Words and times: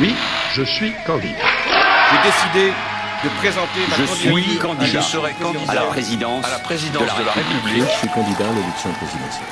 Oui, 0.00 0.12
je 0.54 0.62
suis 0.62 0.92
candidat. 1.06 1.38
J'ai 2.10 2.28
décidé 2.28 2.72
de 3.22 3.28
présenter 3.38 3.80
ma 3.88 3.96
Je 3.96 4.04
candidature 4.04 4.38
suis 4.38 4.58
candidat. 4.58 4.86
Je 4.86 5.00
serai 5.00 5.32
candidat 5.34 5.70
à 5.70 5.74
la 5.74 5.82
présidence, 5.82 6.44
à 6.44 6.50
la 6.50 6.58
présidence 6.58 7.16
de 7.16 7.24
la 7.24 7.30
République. 7.30 7.84
Je 7.92 7.98
suis 7.98 8.08
candidat 8.08 8.48
à 8.48 8.52
l'élection 8.52 8.92
présidentielle. 8.92 9.46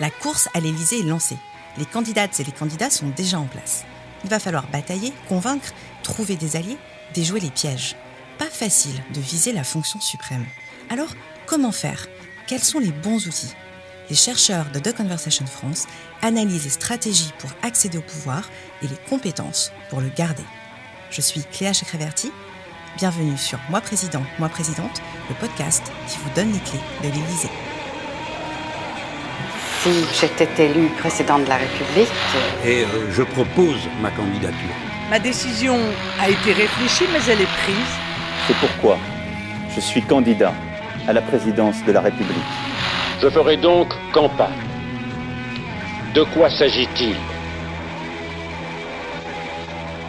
La 0.00 0.10
course 0.10 0.50
à 0.52 0.60
l'Élysée 0.60 1.00
est 1.00 1.04
lancée. 1.04 1.38
Les 1.78 1.86
candidates 1.86 2.38
et 2.40 2.44
les 2.44 2.52
candidats 2.52 2.90
sont 2.90 3.08
déjà 3.08 3.38
en 3.38 3.46
place. 3.46 3.84
Il 4.24 4.28
va 4.28 4.38
falloir 4.38 4.66
batailler, 4.66 5.14
convaincre, 5.28 5.72
trouver 6.02 6.36
des 6.36 6.56
alliés, 6.56 6.76
déjouer 7.14 7.40
les 7.40 7.50
pièges. 7.50 7.96
Pas 8.38 8.50
facile 8.50 9.02
de 9.14 9.20
viser 9.20 9.52
la 9.52 9.64
fonction 9.64 9.98
suprême. 9.98 10.44
Alors, 10.90 11.14
comment 11.46 11.72
faire? 11.72 12.06
Quels 12.46 12.62
sont 12.62 12.80
les 12.80 12.92
bons 12.92 13.26
outils? 13.26 13.54
Les 14.10 14.16
chercheurs 14.16 14.66
de 14.74 14.78
The 14.80 14.94
Conversation 14.94 15.46
France 15.46 15.86
analysent 16.22 16.64
les 16.64 16.70
stratégies 16.70 17.32
pour 17.38 17.50
accéder 17.62 17.98
au 17.98 18.02
pouvoir 18.02 18.48
et 18.82 18.88
les 18.88 18.96
compétences 19.08 19.72
pour 19.90 20.00
le 20.00 20.08
garder. 20.08 20.42
Je 21.10 21.20
suis 21.20 21.42
Cléa 21.44 21.72
Chakreverti. 21.72 22.32
Bienvenue 22.98 23.38
sur 23.38 23.58
Moi 23.70 23.80
Président, 23.80 24.22
Moi 24.38 24.48
Présidente, 24.48 25.00
le 25.28 25.34
podcast 25.36 25.84
qui 26.08 26.18
vous 26.18 26.30
donne 26.34 26.52
les 26.52 26.58
clés 26.58 26.80
de 27.02 27.08
l'Élysée. 27.14 27.48
Si 29.82 29.90
j'étais 30.20 30.66
élue 30.66 30.88
présidente 30.98 31.44
de 31.44 31.48
la 31.48 31.56
République, 31.56 32.08
Et 32.64 32.84
euh, 32.84 33.10
je 33.12 33.22
propose 33.22 33.78
ma 34.00 34.10
candidature. 34.10 34.74
Ma 35.10 35.18
décision 35.18 35.78
a 36.20 36.28
été 36.28 36.52
réfléchie, 36.52 37.04
mais 37.12 37.20
elle 37.28 37.40
est 37.40 37.56
prise. 37.64 37.92
C'est 38.46 38.56
pourquoi 38.56 38.98
je 39.74 39.80
suis 39.80 40.02
candidat 40.02 40.52
à 41.08 41.12
la 41.12 41.22
présidence 41.22 41.82
de 41.84 41.92
la 41.92 42.00
République. 42.00 42.71
Je 43.22 43.30
ferai 43.30 43.56
donc 43.56 43.86
campagne. 44.12 44.66
De 46.12 46.24
quoi 46.34 46.50
s'agit-il 46.50 47.14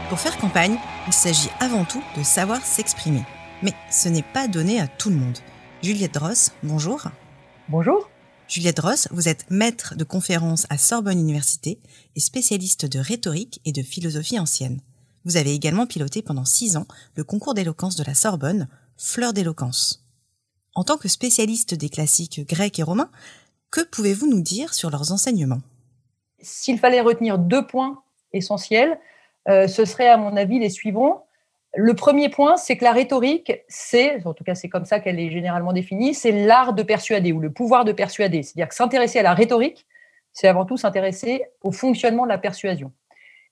Pour 0.09 0.19
faire 0.19 0.35
campagne, 0.39 0.79
il 1.05 1.13
s'agit 1.13 1.51
avant 1.59 1.85
tout 1.85 2.01
de 2.17 2.23
savoir 2.23 2.65
s'exprimer. 2.65 3.21
Mais 3.61 3.73
ce 3.91 4.09
n'est 4.09 4.23
pas 4.23 4.47
donné 4.47 4.79
à 4.79 4.87
tout 4.87 5.11
le 5.11 5.17
monde. 5.17 5.37
Juliette 5.83 6.15
Dross, 6.15 6.53
bonjour. 6.63 7.03
Bonjour. 7.69 8.09
Juliette 8.47 8.77
Dross, 8.77 9.07
vous 9.11 9.29
êtes 9.29 9.45
maître 9.51 9.93
de 9.95 10.03
conférences 10.03 10.65
à 10.71 10.79
Sorbonne 10.79 11.19
Université 11.19 11.77
et 12.15 12.19
spécialiste 12.19 12.87
de 12.87 12.97
rhétorique 12.97 13.61
et 13.63 13.73
de 13.73 13.83
philosophie 13.83 14.39
ancienne. 14.39 14.81
Vous 15.23 15.37
avez 15.37 15.53
également 15.53 15.85
piloté 15.85 16.23
pendant 16.23 16.45
six 16.45 16.77
ans 16.77 16.87
le 17.15 17.23
concours 17.23 17.53
d'éloquence 17.53 17.95
de 17.95 18.03
la 18.03 18.15
Sorbonne, 18.15 18.67
Fleur 18.97 19.33
d'éloquence. 19.33 20.02
En 20.75 20.83
tant 20.83 20.97
que 20.97 21.07
spécialiste 21.07 21.75
des 21.75 21.89
classiques 21.89 22.47
grecs 22.47 22.79
et 22.79 22.83
romains, 22.83 23.11
que 23.69 23.81
pouvez-vous 23.81 24.27
nous 24.27 24.41
dire 24.41 24.73
sur 24.73 24.89
leurs 24.89 25.11
enseignements? 25.11 25.61
S'il 26.41 26.79
fallait 26.79 27.01
retenir 27.01 27.37
deux 27.37 27.65
points 27.65 28.01
essentiels, 28.33 28.99
euh, 29.49 29.67
ce 29.67 29.85
serait 29.85 30.09
à 30.09 30.17
mon 30.17 30.35
avis 30.35 30.57
les 30.57 30.69
suivants. 30.69 31.25
Le 31.75 31.93
premier 31.93 32.29
point, 32.29 32.57
c'est 32.57 32.77
que 32.77 32.83
la 32.83 32.91
rhétorique, 32.91 33.51
c'est, 33.67 34.25
en 34.25 34.33
tout 34.33 34.43
cas 34.43 34.55
c'est 34.55 34.69
comme 34.69 34.85
ça 34.85 34.99
qu'elle 34.99 35.19
est 35.19 35.29
généralement 35.29 35.73
définie, 35.73 36.15
c'est 36.15 36.31
l'art 36.31 36.73
de 36.73 36.83
persuader 36.83 37.33
ou 37.33 37.39
le 37.39 37.51
pouvoir 37.51 37.85
de 37.85 37.91
persuader. 37.91 38.41
C'est-à-dire 38.41 38.69
que 38.69 38.75
s'intéresser 38.75 39.19
à 39.19 39.23
la 39.23 39.33
rhétorique, 39.33 39.85
c'est 40.31 40.47
avant 40.47 40.65
tout 40.65 40.77
s'intéresser 40.77 41.43
au 41.61 41.71
fonctionnement 41.71 42.23
de 42.23 42.29
la 42.29 42.39
persuasion. 42.39 42.91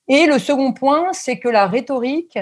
Et 0.08 0.26
le 0.26 0.40
second 0.40 0.74
point, 0.74 1.14
c'est 1.14 1.40
que 1.40 1.50
la 1.50 1.68
rhétorique, 1.68 2.40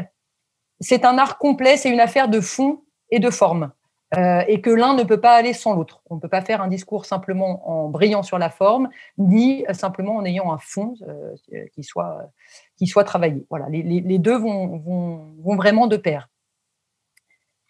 c'est 0.80 1.04
un 1.04 1.18
art 1.18 1.38
complet, 1.38 1.76
c'est 1.76 1.90
une 1.90 2.00
affaire 2.00 2.30
de 2.30 2.40
fond 2.40 2.82
et 3.10 3.20
de 3.20 3.30
forme. 3.30 3.72
Euh, 4.18 4.42
et 4.48 4.60
que 4.60 4.72
l'un 4.72 4.96
ne 4.96 5.04
peut 5.04 5.22
pas 5.22 5.34
aller 5.34 5.54
sans 5.54 5.76
l'autre. 5.76 6.02
On 6.10 6.16
ne 6.16 6.20
peut 6.20 6.30
pas 6.30 6.42
faire 6.42 6.64
un 6.64 6.68
discours 6.68 7.06
simplement 7.06 7.70
en 7.70 7.90
brillant 7.90 8.24
sur 8.24 8.40
la 8.40 8.50
forme, 8.50 8.90
ni 9.20 9.64
simplement 9.72 10.16
en 10.16 10.26
ayant 10.26 10.52
un 10.52 10.58
fond 10.58 10.96
euh, 11.08 11.36
qui, 11.74 11.84
soit, 11.84 12.32
qui 12.76 12.88
soit 12.88 13.04
travaillé. 13.04 13.46
Voilà, 13.52 13.68
les, 13.70 14.18
deux 14.18 14.36
vont, 14.36 14.78
vont, 14.78 15.26
vont, 15.44 15.56
vraiment 15.56 15.86
de 15.86 15.96
pair. 15.96 16.28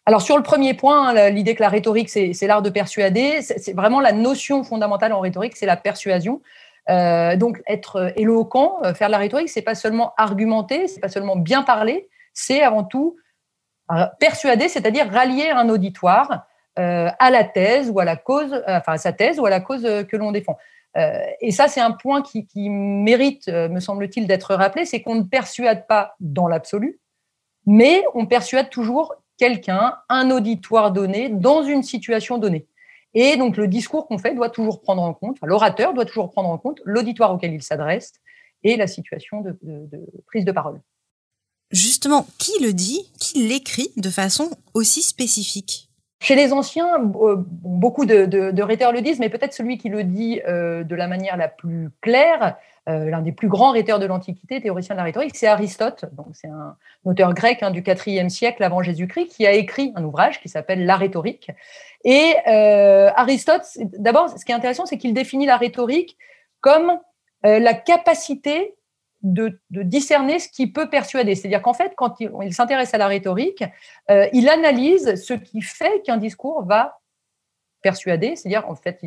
Alors 0.06 0.22
sur 0.22 0.38
le 0.38 0.44
premier 0.44 0.74
point, 0.74 1.10
hein, 1.10 1.30
l'idée 1.30 1.56
que 1.56 1.62
la 1.62 1.68
rhétorique, 1.68 2.10
c'est 2.10 2.48
l'art 2.48 2.62
de 2.62 2.70
persuader, 2.70 3.42
c'est 3.42 3.74
vraiment 3.74 4.00
la 4.00 4.14
notion 4.14 4.64
fondamentale 4.64 5.12
en 5.12 5.20
rhétorique, 5.20 5.58
c'est 5.58 5.66
la 5.66 5.78
persuasion. 5.78 6.42
Euh, 6.90 7.36
donc 7.36 7.62
être 7.68 8.14
éloquent, 8.16 8.80
faire 8.96 9.10
de 9.10 9.12
la 9.12 9.18
rhétorique, 9.18 9.50
c'est 9.50 9.62
pas 9.62 9.76
seulement 9.76 10.14
argumenter, 10.16 10.88
c'est 10.88 11.02
pas 11.02 11.10
seulement 11.10 11.36
bien 11.36 11.64
parler, 11.64 12.08
c'est 12.34 12.62
avant 12.62 12.86
tout 12.86 13.18
persuader, 14.20 14.68
c'est-à-dire 14.68 15.10
rallier 15.12 15.50
un 15.50 15.70
auditoire 15.70 16.46
euh, 16.80 17.10
à 17.20 17.30
la 17.30 17.44
thèse 17.44 17.90
ou 17.90 18.00
à 18.00 18.06
la 18.06 18.16
cause, 18.16 18.54
euh, 18.54 18.78
enfin 18.78 18.94
à 18.94 18.98
sa 18.98 19.12
thèse 19.12 19.38
ou 19.40 19.46
à 19.46 19.50
la 19.50 19.60
cause 19.60 19.84
que 20.08 20.16
l'on 20.16 20.32
défend. 20.32 20.58
Euh, 20.98 21.20
et 21.42 21.52
ça, 21.52 21.68
c'est 21.68 21.82
un 21.82 21.92
point 21.92 22.22
qui, 22.22 22.48
mérite, 22.70 23.48
me 23.48 23.80
semble-t-il, 23.80 24.28
d'être 24.28 24.56
rappelé, 24.56 24.86
c'est 24.86 25.02
qu'on 25.02 25.16
ne 25.16 25.24
persuade 25.24 25.88
pas 25.88 26.16
dans 26.22 26.48
l'absolu, 26.48 27.00
mais 27.66 28.04
on 28.14 28.28
persuade 28.28 28.70
toujours 28.70 29.14
quelqu'un, 29.38 29.96
un 30.08 30.32
auditoire 30.32 30.92
donné, 30.92 31.28
dans 31.28 31.64
une 31.64 31.84
situation 31.84 32.38
donnée. 32.38 32.66
Et 33.14 33.36
donc 33.36 33.58
le 33.58 33.68
discours 33.68 34.08
qu'on 34.08 34.18
fait 34.18 34.36
doit 34.36 34.50
toujours 34.50 34.82
prendre 34.82 35.02
en 35.02 35.14
compte, 35.14 35.38
l'orateur 35.42 35.94
doit 35.94 36.06
toujours 36.06 36.32
prendre 36.32 36.50
en 36.50 36.58
compte 36.58 36.80
l'auditoire 36.86 37.34
auquel 37.34 37.54
il 37.54 37.64
s'adresse 37.64 38.14
et 38.64 38.78
la 38.78 38.88
situation 38.88 39.42
de 39.42 39.58
prise 40.28 40.46
de 40.46 40.52
parole. 40.52 40.80
Justement, 41.72 42.26
qui 42.40 42.64
le 42.64 42.74
dit, 42.74 43.12
qui 43.20 43.48
l'écrit 43.48 43.92
de 43.98 44.10
façon 44.10 44.50
aussi 44.74 45.04
spécifique? 45.04 45.90
Chez 46.22 46.36
les 46.36 46.52
anciens, 46.52 46.98
beaucoup 47.00 48.06
de, 48.06 48.26
de, 48.26 48.62
rhéteurs 48.64 48.92
le 48.92 49.02
disent, 49.02 49.20
mais 49.20 49.30
peut-être 49.30 49.54
celui 49.54 49.78
qui 49.78 49.88
le 49.88 50.04
dit 50.04 50.42
euh, 50.48 50.84
de 50.84 50.96
la 50.96 51.08
manière 51.08 51.38
la 51.38 51.48
plus 51.48 51.90
claire, 52.02 52.58
euh, 52.90 53.10
l'un 53.10 53.22
des 53.22 53.32
plus 53.32 53.48
grands 53.48 53.72
rhéteurs 53.72 54.00
de 54.00 54.06
l'Antiquité, 54.06 54.60
théoricien 54.60 54.96
de 54.96 54.98
la 54.98 55.06
rhétorique, 55.06 55.38
c'est 55.38 55.48
Aristote. 55.48 56.06
Donc 56.14 56.28
c'est 56.34 56.50
un 56.50 56.76
auteur 57.06 57.34
grec 57.34 57.64
hein, 57.64 57.72
du 57.72 57.82
IVe 57.88 58.28
siècle 58.28 58.64
avant 58.64 58.82
Jésus-Christ 58.82 59.28
qui 59.28 59.48
a 59.48 59.54
écrit 59.54 59.94
un 59.96 60.04
ouvrage 60.04 60.42
qui 60.42 60.50
s'appelle 60.50 60.86
La 60.86 60.98
rhétorique. 60.98 61.52
Et 62.04 62.34
euh, 62.48 63.12
Aristote, 63.16 63.66
d'abord, 63.98 64.30
ce 64.30 64.44
qui 64.44 64.52
est 64.52 64.56
intéressant, 64.56 64.86
c'est 64.86 64.98
qu'il 64.98 65.14
définit 65.14 65.46
la 65.46 65.58
rhétorique 65.58 66.18
comme 66.62 67.00
la 67.42 67.74
capacité 67.74 68.76
de, 69.22 69.60
discerner 69.70 70.40
ce 70.40 70.50
qui 70.50 70.68
peut 70.68 70.90
persuader. 70.90 71.36
C'est-à-dire 71.36 71.62
qu'en 71.62 71.74
fait, 71.74 71.94
quand 71.96 72.16
il, 72.20 72.54
s'intéresse 72.54 72.94
à 72.94 72.98
la 72.98 73.08
rhétorique, 73.08 73.64
euh, 74.10 74.28
il 74.34 74.50
analyse 74.50 75.16
ce 75.16 75.34
qui 75.34 75.62
fait 75.62 76.02
qu'un 76.04 76.18
discours 76.18 76.64
va 76.66 77.00
persuader. 77.82 78.36
C'est-à-dire, 78.36 78.70
en 78.70 78.76
fait, 78.76 79.00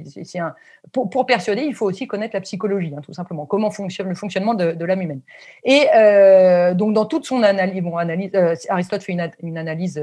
pour, 0.93 1.27
persuader, 1.27 1.63
il 1.63 1.75
faut 1.75 1.87
aussi 1.87 2.07
connaître 2.07 2.35
la 2.35 2.41
psychologie, 2.41 2.93
hein, 2.97 3.01
tout 3.03 3.13
simplement, 3.13 3.47
comment 3.47 3.71
fonctionne 3.71 4.09
le 4.09 4.15
fonctionnement 4.15 4.55
de, 4.55 4.85
l'âme 4.85 5.03
humaine. 5.03 5.21
Et 5.65 5.89
euh, 5.95 6.75
donc, 6.75 6.95
dans 6.95 7.07
toute 7.07 7.27
son 7.27 7.43
analyse, 7.43 7.83
euh, 8.35 8.55
Aristote 8.69 9.03
fait 9.03 9.13
une, 9.13 9.59
analyse 9.59 10.03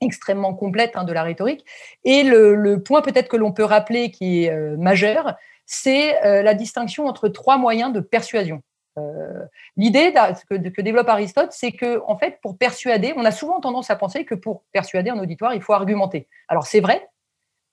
extrêmement 0.00 0.54
complète 0.54 0.92
hein, 0.94 1.04
de 1.04 1.12
la 1.12 1.22
rhétorique. 1.22 1.64
Et 2.04 2.22
le, 2.22 2.82
point 2.82 3.00
peut-être 3.00 3.28
que 3.28 3.36
l'on 3.36 3.52
peut 3.52 3.64
rappeler 3.64 4.10
qui 4.10 4.44
est 4.44 4.76
majeur, 4.76 5.36
c'est 5.66 6.42
la 6.42 6.52
distinction 6.52 7.06
entre 7.06 7.28
trois 7.28 7.56
moyens 7.56 7.92
de 7.92 8.00
persuasion. 8.00 8.62
Euh, 8.98 9.44
L'idée 9.76 10.12
que, 10.48 10.80
développe 10.82 11.08
Aristote, 11.08 11.52
c'est 11.52 11.72
que, 11.72 12.00
en 12.06 12.16
fait, 12.16 12.38
pour 12.42 12.56
persuader, 12.56 13.12
on 13.16 13.24
a 13.24 13.32
souvent 13.32 13.60
tendance 13.60 13.90
à 13.90 13.96
penser 13.96 14.24
que 14.24 14.34
pour 14.34 14.62
persuader 14.72 15.10
un 15.10 15.18
auditoire, 15.18 15.54
il 15.54 15.62
faut 15.62 15.72
argumenter. 15.72 16.28
Alors 16.48 16.66
c'est 16.66 16.80
vrai, 16.80 17.08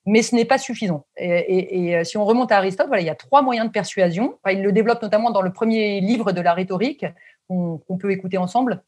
mais 0.06 0.24
ce 0.24 0.36
n'est 0.36 0.46
pas 0.46 0.58
suffisant. 0.58 1.06
Et, 1.18 1.92
et, 1.92 2.04
si 2.04 2.18
on 2.18 2.26
remonte 2.26 2.52
à 2.52 2.58
Aristote, 2.58 2.90
il 2.98 3.06
y 3.06 3.10
a 3.10 3.16
trois 3.16 3.42
moyens 3.42 3.68
de 3.68 3.72
persuasion. 3.72 4.40
Il 4.50 4.64
le 4.64 4.72
développe 4.72 5.02
notamment 5.02 5.30
dans 5.30 5.42
le 5.42 5.54
premier 5.54 6.02
livre 6.02 6.32
de 6.32 6.42
la 6.42 6.54
rhétorique 6.54 7.06
qu'on 7.48 7.78
qu 7.78 7.98
peut 7.98 8.12
écouter 8.12 8.38
ensemble. 8.38 8.84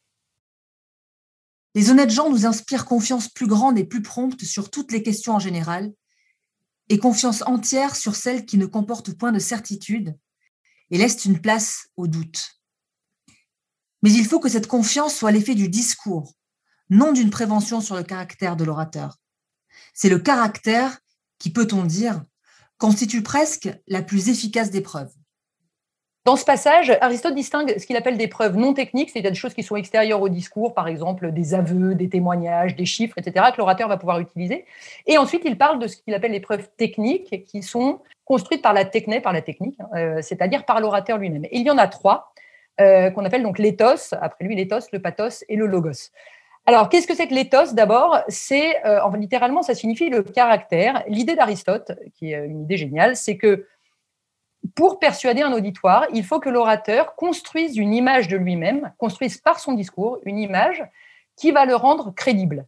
Les 1.74 1.90
honnêtes 1.90 2.10
gens 2.10 2.30
nous 2.30 2.46
inspirent 2.46 2.86
confiance 2.86 3.28
plus 3.28 3.46
grande 3.46 3.78
et 3.78 3.84
plus 3.84 4.02
prompte 4.02 4.42
sur 4.42 4.70
toutes 4.70 4.92
les 4.92 5.02
questions 5.02 5.34
en 5.34 5.40
général, 5.40 5.92
et 6.88 6.98
confiance 6.98 7.42
entière 7.46 7.96
sur 7.96 8.14
celles 8.14 8.44
qui 8.44 8.58
ne 8.58 8.66
comportent 8.66 9.16
point 9.16 9.32
de 9.32 9.38
certitude, 9.38 10.16
et 10.90 10.98
laisse 10.98 11.24
une 11.24 11.40
place 11.40 11.88
au 11.96 12.06
doute. 12.06 12.60
Mais 14.02 14.12
il 14.12 14.26
faut 14.26 14.40
que 14.40 14.48
cette 14.48 14.66
confiance 14.66 15.14
soit 15.14 15.32
l'effet 15.32 15.54
du 15.54 15.68
discours, 15.68 16.34
non 16.90 17.12
d'une 17.12 17.30
prévention 17.30 17.80
sur 17.80 17.96
le 17.96 18.02
caractère 18.02 18.56
de 18.56 18.64
l'orateur. 18.64 19.16
C'est 19.94 20.10
le 20.10 20.18
caractère 20.18 20.98
qui, 21.38 21.50
peut-on 21.50 21.84
dire, 21.84 22.22
constitue 22.78 23.22
presque 23.22 23.70
la 23.86 24.02
plus 24.02 24.28
efficace 24.28 24.70
des 24.70 24.82
preuves. 24.82 25.12
Dans 26.24 26.36
ce 26.36 26.44
passage, 26.46 26.90
Aristote 27.02 27.34
distingue 27.34 27.74
ce 27.78 27.84
qu'il 27.86 27.96
appelle 27.96 28.16
des 28.16 28.28
preuves 28.28 28.56
non 28.56 28.72
techniques, 28.72 29.10
c'est-à-dire 29.10 29.30
des 29.30 29.36
choses 29.36 29.52
qui 29.52 29.62
sont 29.62 29.76
extérieures 29.76 30.22
au 30.22 30.30
discours, 30.30 30.72
par 30.72 30.88
exemple 30.88 31.32
des 31.32 31.52
aveux, 31.52 31.94
des 31.94 32.08
témoignages, 32.08 32.76
des 32.76 32.86
chiffres, 32.86 33.18
etc., 33.18 33.46
que 33.52 33.58
l'orateur 33.58 33.88
va 33.88 33.98
pouvoir 33.98 34.20
utiliser. 34.20 34.64
Et 35.06 35.18
ensuite, 35.18 35.42
il 35.44 35.58
parle 35.58 35.78
de 35.78 35.86
ce 35.86 35.98
qu'il 35.98 36.14
appelle 36.14 36.32
les 36.32 36.40
preuves 36.40 36.66
techniques, 36.78 37.44
qui 37.44 37.62
sont 37.62 38.00
construites 38.24 38.62
par 38.62 38.72
la 38.72 38.84
techné, 38.84 39.20
par 39.20 39.32
la 39.32 39.42
technique, 39.42 39.78
euh, 39.94 40.20
c'est-à-dire 40.22 40.64
par 40.64 40.80
l'orateur 40.80 41.18
lui-même. 41.18 41.46
Il 41.52 41.62
y 41.62 41.70
en 41.70 41.78
a 41.78 41.86
trois, 41.86 42.32
euh, 42.80 43.10
qu'on 43.10 43.24
appelle 43.24 43.42
donc 43.42 43.58
l'éthos, 43.58 44.14
après 44.20 44.44
lui 44.44 44.56
l'éthos, 44.56 44.90
le 44.92 45.00
pathos 45.00 45.44
et 45.48 45.56
le 45.56 45.66
logos. 45.66 46.10
Alors, 46.66 46.88
qu'est-ce 46.88 47.06
que 47.06 47.14
c'est 47.14 47.28
que 47.28 47.34
l'éthos? 47.34 47.74
D'abord, 47.74 48.20
c'est, 48.28 48.84
euh, 48.86 49.00
littéralement, 49.16 49.62
ça 49.62 49.74
signifie 49.74 50.08
le 50.08 50.22
caractère. 50.22 51.04
L'idée 51.08 51.36
d'Aristote, 51.36 51.92
qui 52.14 52.32
est 52.32 52.46
une 52.46 52.62
idée 52.62 52.78
géniale, 52.78 53.16
c'est 53.16 53.36
que 53.36 53.66
pour 54.74 54.98
persuader 54.98 55.42
un 55.42 55.52
auditoire, 55.52 56.06
il 56.14 56.24
faut 56.24 56.40
que 56.40 56.48
l'orateur 56.48 57.16
construise 57.16 57.76
une 57.76 57.92
image 57.92 58.28
de 58.28 58.38
lui-même, 58.38 58.92
construise 58.96 59.36
par 59.36 59.60
son 59.60 59.72
discours 59.72 60.20
une 60.24 60.38
image 60.38 60.82
qui 61.36 61.50
va 61.50 61.66
le 61.66 61.76
rendre 61.76 62.14
crédible. 62.14 62.64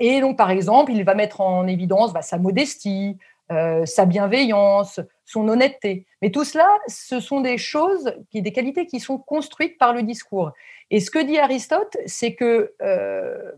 Et 0.00 0.20
donc, 0.20 0.36
par 0.36 0.50
exemple, 0.50 0.92
il 0.92 1.04
va 1.04 1.14
mettre 1.14 1.40
en 1.40 1.66
évidence 1.66 2.12
bah, 2.12 2.22
sa 2.22 2.38
modestie, 2.38 3.18
euh, 3.52 3.84
sa 3.84 4.06
bienveillance, 4.06 5.00
son 5.26 5.48
honnêteté. 5.48 6.06
Mais 6.22 6.30
tout 6.30 6.44
cela, 6.44 6.68
ce 6.86 7.20
sont 7.20 7.40
des 7.40 7.58
choses, 7.58 8.12
des 8.32 8.52
qualités 8.52 8.86
qui 8.86 9.00
sont 9.00 9.18
construites 9.18 9.76
par 9.76 9.92
le 9.92 10.02
discours. 10.02 10.52
Et 10.90 11.00
ce 11.00 11.10
que 11.10 11.22
dit 11.22 11.38
Aristote, 11.38 11.96
c'est 12.06 12.34
que 12.34 12.72
euh, 12.82 13.52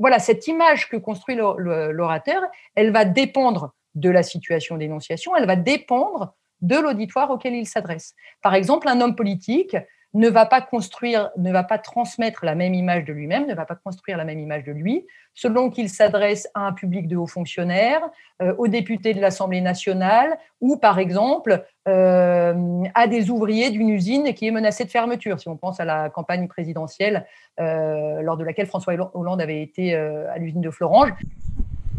voilà, 0.00 0.18
cette 0.18 0.46
image 0.48 0.88
que 0.88 0.96
construit 0.96 1.36
l'orateur, 1.36 2.42
elle 2.74 2.90
va 2.90 3.04
dépendre 3.04 3.74
de 3.94 4.10
la 4.10 4.22
situation 4.22 4.76
d'énonciation, 4.76 5.36
elle 5.36 5.46
va 5.46 5.56
dépendre 5.56 6.34
de 6.60 6.76
l'auditoire 6.76 7.30
auquel 7.30 7.54
il 7.54 7.66
s'adresse. 7.66 8.14
Par 8.42 8.54
exemple, 8.54 8.88
un 8.88 9.00
homme 9.00 9.14
politique 9.14 9.76
ne 10.12 10.28
va 10.28 10.44
pas 10.44 10.60
construire, 10.60 11.30
ne 11.36 11.52
va 11.52 11.62
pas 11.62 11.78
transmettre 11.78 12.44
la 12.44 12.54
même 12.54 12.74
image 12.74 13.04
de 13.04 13.12
lui-même, 13.12 13.46
ne 13.46 13.54
va 13.54 13.64
pas 13.64 13.76
construire 13.76 14.16
la 14.16 14.24
même 14.24 14.40
image 14.40 14.64
de 14.64 14.72
lui, 14.72 15.06
selon 15.34 15.70
qu'il 15.70 15.88
s'adresse 15.88 16.48
à 16.54 16.66
un 16.66 16.72
public 16.72 17.06
de 17.06 17.16
hauts 17.16 17.28
fonctionnaires, 17.28 18.02
euh, 18.42 18.54
aux 18.58 18.66
députés 18.66 19.14
de 19.14 19.20
l'Assemblée 19.20 19.60
nationale, 19.60 20.36
ou 20.60 20.76
par 20.76 20.98
exemple 20.98 21.64
euh, 21.86 22.82
à 22.94 23.06
des 23.06 23.30
ouvriers 23.30 23.70
d'une 23.70 23.88
usine 23.88 24.34
qui 24.34 24.48
est 24.48 24.50
menacée 24.50 24.84
de 24.84 24.90
fermeture. 24.90 25.38
Si 25.38 25.48
on 25.48 25.56
pense 25.56 25.78
à 25.78 25.84
la 25.84 26.10
campagne 26.10 26.48
présidentielle 26.48 27.26
euh, 27.60 28.20
lors 28.22 28.36
de 28.36 28.44
laquelle 28.44 28.66
François 28.66 28.94
Hollande 29.14 29.40
avait 29.40 29.62
été 29.62 29.94
à 29.94 30.38
l'usine 30.38 30.60
de 30.60 30.70
Florange. 30.70 31.10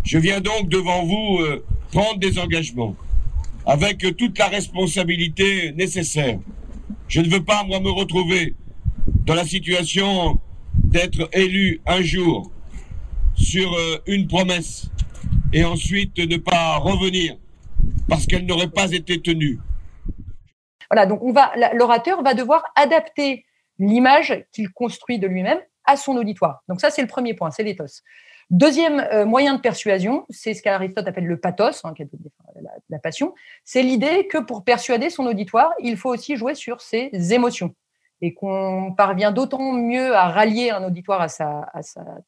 Je 0.03 0.17
viens 0.17 0.41
donc 0.41 0.67
devant 0.67 1.03
vous 1.03 1.39
prendre 1.91 2.19
des 2.19 2.39
engagements 2.39 2.95
avec 3.65 3.99
toute 4.17 4.37
la 4.37 4.47
responsabilité 4.47 5.71
nécessaire. 5.73 6.39
Je 7.11 7.19
ne 7.19 7.27
veux 7.27 7.43
pas, 7.43 7.65
moi, 7.65 7.81
me 7.81 7.89
retrouver 7.89 8.55
dans 9.25 9.35
la 9.35 9.43
situation 9.43 10.39
d'être 10.75 11.29
élu 11.33 11.81
un 11.85 12.01
jour 12.01 12.49
sur 13.35 13.73
euh, 13.73 13.97
une 14.07 14.27
promesse 14.27 14.89
et 15.51 15.65
ensuite 15.65 16.17
ne 16.17 16.37
pas 16.37 16.77
revenir 16.77 17.35
parce 18.07 18.25
qu'elle 18.25 18.45
n'aurait 18.45 18.69
pas 18.69 18.93
été 18.93 19.21
tenue. 19.21 19.59
Voilà, 20.89 21.05
donc 21.05 21.19
l'orateur 21.73 22.23
va 22.23 22.33
devoir 22.33 22.63
adapter 22.77 23.43
l'image 23.77 24.45
qu'il 24.53 24.69
construit 24.69 25.19
de 25.19 25.27
lui-même 25.27 25.59
à 25.83 25.97
son 25.97 26.15
auditoire. 26.15 26.63
Donc 26.69 26.79
ça, 26.79 26.91
c'est 26.91 27.01
le 27.01 27.09
premier 27.09 27.33
point, 27.33 27.51
c'est 27.51 27.63
l'éthos. 27.63 28.03
Deuxième 28.51 28.99
euh, 29.13 29.25
moyen 29.25 29.55
de 29.55 29.61
persuasion, 29.61 30.25
c'est 30.29 30.53
ce 30.53 30.61
qu'Aristote 30.61 31.07
appelle 31.07 31.25
le 31.25 31.39
pathos, 31.39 31.85
hein, 31.85 31.93
la, 32.89 32.99
passion. 32.99 33.33
C'est 33.63 33.81
l'idée 33.81 34.27
que 34.27 34.39
pour 34.39 34.65
persuader 34.65 35.09
son 35.09 35.25
auditoire, 35.25 35.71
il 35.79 35.95
faut 35.95 36.09
aussi 36.09 36.35
jouer 36.35 36.53
sur 36.53 36.81
ses 36.81 37.11
émotions 37.31 37.73
et 38.19 38.33
qu'on 38.33 38.93
parvient 38.95 39.31
d'autant 39.31 39.71
mieux 39.71 40.13
à 40.13 40.27
rallier 40.27 40.69
un 40.69 40.83
auditoire 40.83 41.21
à 41.21 41.29
sa, 41.29 41.71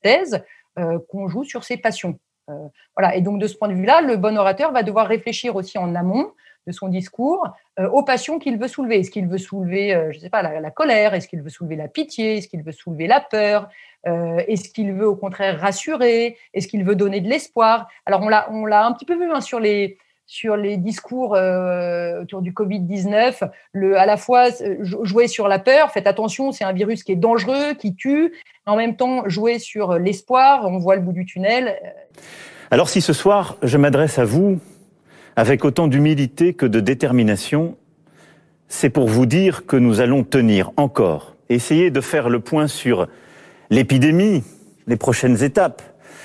thèse 0.02 0.42
euh, 0.80 0.98
qu'on 1.10 1.28
joue 1.28 1.44
sur 1.44 1.66
ses 1.66 1.76
passions. 1.76 2.18
Euh, 2.50 2.54
voilà. 2.96 3.18
Et 3.18 3.22
donc 3.22 3.42
de 3.42 3.46
ce 3.48 3.58
point 3.58 3.68
de 3.68 3.74
vue-là, 3.74 4.00
le 4.00 4.16
bon 4.16 4.38
orateur 4.38 4.72
va 4.72 4.82
devoir 4.82 5.08
réfléchir 5.08 5.58
aussi 5.58 5.78
en 5.78 5.94
amont 5.94 6.32
de 6.68 6.72
son 6.72 6.88
discours 6.88 7.46
aux 7.92 8.04
passions 8.04 8.40
qu'il 8.40 8.58
veut 8.58 8.70
soulever. 8.70 9.00
Est-ce 9.00 9.12
qu'il 9.12 9.28
veut 9.28 9.38
soulever, 9.38 10.12
je 10.14 10.20
sais 10.20 10.30
pas, 10.30 10.42
la 10.42 10.72
colère? 10.72 11.14
Est-ce 11.14 11.28
qu'il 11.28 11.42
veut 11.42 11.50
soulever 11.50 11.76
la 11.76 11.90
pitié? 11.90 12.38
Est-ce 12.38 12.48
qu'il 12.48 12.64
veut 12.64 12.72
soulever 12.72 13.06
la 13.06 13.20
peur? 13.20 13.68
Euh, 14.08 14.42
est-ce 14.48 14.70
qu'il 14.70 14.94
veut 14.94 15.08
au 15.08 15.16
contraire 15.16 15.60
rassurer? 15.60 16.38
Est-ce 16.54 16.68
qu'il 16.68 16.84
veut 16.84 16.96
donner 16.96 17.22
de 17.22 17.30
l'espoir? 17.30 17.88
Alors 18.06 18.22
on 18.22 18.30
l'a, 18.30 18.48
on 18.52 18.66
l'a 18.66 18.86
un 18.86 18.92
petit 18.92 19.06
peu 19.06 19.16
vu 19.16 19.32
hein, 19.32 19.42
sur 19.42 19.60
les 19.60 19.98
sur 20.26 20.56
les 20.56 20.78
discours 20.78 21.36
euh, 21.36 22.22
autour 22.22 22.42
du 22.42 22.54
Covid-19, 22.54 23.50
le, 23.74 23.98
à 23.98 24.06
la 24.06 24.16
fois 24.16 24.48
euh, 24.62 24.78
jouer 24.82 25.28
sur 25.28 25.50
la 25.50 25.60
peur, 25.60 25.92
faites 25.92 26.08
attention, 26.08 26.54
c'est 26.54 26.64
un 26.64 26.72
virus 26.72 27.04
qui 27.04 27.12
est 27.12 27.18
dangereux, 27.18 27.74
qui 27.78 27.94
tue, 27.94 28.34
en 28.66 28.78
même 28.78 28.96
temps 28.96 29.28
jouer 29.28 29.60
sur 29.60 30.00
l'espoir, 30.00 30.66
on 30.66 30.78
voit 30.78 30.96
le 30.96 31.02
bout 31.02 31.12
du 31.12 31.26
tunnel. 31.26 31.78
Alors 32.72 32.90
si 32.90 33.02
ce 33.02 33.12
soir, 33.12 33.58
je 33.64 33.78
m'adresse 33.78 34.18
à 34.18 34.24
vous 34.24 34.60
avec 35.36 35.66
autant 35.66 35.88
d'humilité 35.88 36.54
que 36.54 36.66
de 36.66 36.80
détermination, 36.80 37.76
c'est 38.68 38.90
pour 38.90 39.08
vous 39.08 39.26
dire 39.26 39.66
que 39.66 39.76
nous 39.76 40.00
allons 40.00 40.24
tenir 40.24 40.72
encore, 40.78 41.36
essayer 41.50 41.92
de 41.92 42.02
faire 42.02 42.30
le 42.30 42.40
point 42.40 42.68
sur 42.68 43.08
l'épidémie, 43.74 44.44
les 44.86 44.98
prochaines 44.98 45.44
étapes. 45.44 45.82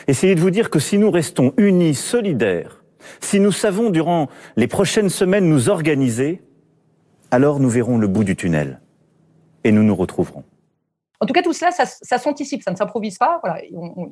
Essayez 0.07 0.35
de 0.35 0.41
vous 0.41 0.51
dire 0.51 0.69
que 0.69 0.79
si 0.79 0.99
nous 0.99 1.11
restons 1.11 1.55
unis, 1.57 1.95
solidaires, 1.95 2.85
si 3.21 3.41
nous 3.41 3.53
savons 3.53 3.89
durant 3.89 4.29
les 4.57 4.67
prochaines 4.67 5.09
semaines 5.09 5.49
nous 5.49 5.71
organiser, 5.71 6.43
alors 7.31 7.59
nous 7.59 7.71
verrons 7.71 7.97
le 7.97 8.07
bout 8.07 8.23
du 8.23 8.37
tunnel 8.37 8.81
et 9.65 9.73
nous 9.73 9.83
nous 9.83 9.95
retrouverons. 9.95 10.45
En 11.21 11.27
tout 11.27 11.33
cas, 11.33 11.43
tout 11.43 11.55
cela, 11.55 11.71
ça, 11.71 12.19
s'anticipe, 12.19 12.63
ça 12.63 12.71
ne 12.71 12.77
s'improvise 12.77 13.17
pas. 13.17 13.41
Voilà, 13.43 13.63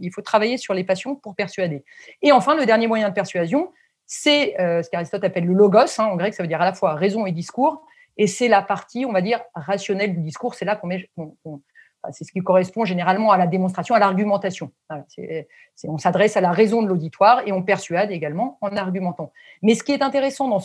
il 0.00 0.10
faut 0.12 0.22
travailler 0.22 0.56
sur 0.56 0.72
les 0.72 0.82
passions 0.82 1.14
pour 1.14 1.34
persuader. 1.36 1.84
Et 2.22 2.32
enfin, 2.32 2.56
le 2.56 2.64
dernier 2.64 2.86
moyen 2.86 3.10
de 3.10 3.14
persuasion, 3.14 3.70
c'est 4.06 4.58
euh, 4.60 4.82
ce 4.82 4.88
qu'Aristote 4.88 5.22
appelle 5.22 5.44
le 5.44 5.52
logos. 5.52 5.98
Hein, 5.98 6.04
en 6.04 6.16
grec, 6.16 6.32
ça 6.32 6.42
veut 6.42 6.48
dire 6.48 6.62
à 6.62 6.64
la 6.64 6.72
fois 6.72 6.94
raison 6.94 7.26
et 7.26 7.32
discours. 7.32 7.84
Et 8.16 8.26
c'est 8.26 8.48
la 8.48 8.62
partie, 8.62 9.04
on 9.04 9.12
va 9.12 9.20
dire, 9.20 9.40
rationnelle 9.54 10.14
du 10.14 10.20
discours. 10.22 10.54
C'est 10.54 10.64
là 10.64 10.74
qu'on 10.74 10.86
met, 10.88 11.08
c'est 12.12 12.24
ce 12.24 12.32
qui 12.32 12.40
correspond 12.40 12.84
généralement 12.84 13.30
à 13.30 13.38
la 13.38 13.46
démonstration, 13.46 13.94
à 13.94 13.98
l'argumentation. 13.98 14.70
on 15.84 15.98
s'adresse 15.98 16.36
à 16.36 16.40
la 16.40 16.52
raison 16.52 16.82
de 16.82 16.88
l'auditoire 16.88 17.42
et 17.46 17.52
on 17.52 17.62
persuade 17.62 18.10
également 18.10 18.58
en 18.60 18.76
argumentant. 18.76 19.32
Mais 19.62 19.74
ce 19.74 19.82
qui 19.82 19.92
est 19.92 20.02
intéressant 20.02 20.48
dans 20.48 20.60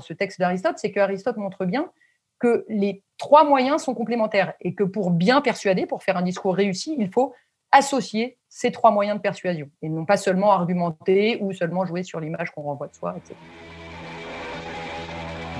ce, 0.00 0.12
texte 0.12 0.38
d'Aristote, 0.38 0.78
c'est 0.78 0.92
qu'Aristote 0.92 1.36
montre 1.36 1.64
bien 1.64 1.90
que 2.38 2.64
les 2.68 3.02
trois 3.18 3.44
moyens 3.44 3.82
sont 3.82 3.94
complémentaires 3.94 4.54
et 4.60 4.74
que 4.74 4.84
pour 4.84 5.10
bien 5.10 5.40
persuader, 5.40 5.86
pour 5.86 6.02
faire 6.02 6.16
un 6.16 6.22
discours 6.22 6.54
réussi, 6.54 6.94
il 6.98 7.10
faut 7.10 7.34
associer 7.72 8.38
ces 8.48 8.70
trois 8.70 8.90
moyens 8.90 9.16
de 9.16 9.22
persuasion 9.22 9.68
et 9.82 9.88
non 9.88 10.04
pas 10.04 10.16
seulement 10.16 10.52
argumenter 10.52 11.38
ou 11.40 11.52
seulement 11.52 11.84
jouer 11.84 12.02
sur 12.04 12.20
l'image 12.20 12.50
qu'on 12.52 12.62
renvoie 12.62 12.86
de 12.86 12.94
soi, 12.94 13.14
etc. 13.16 13.34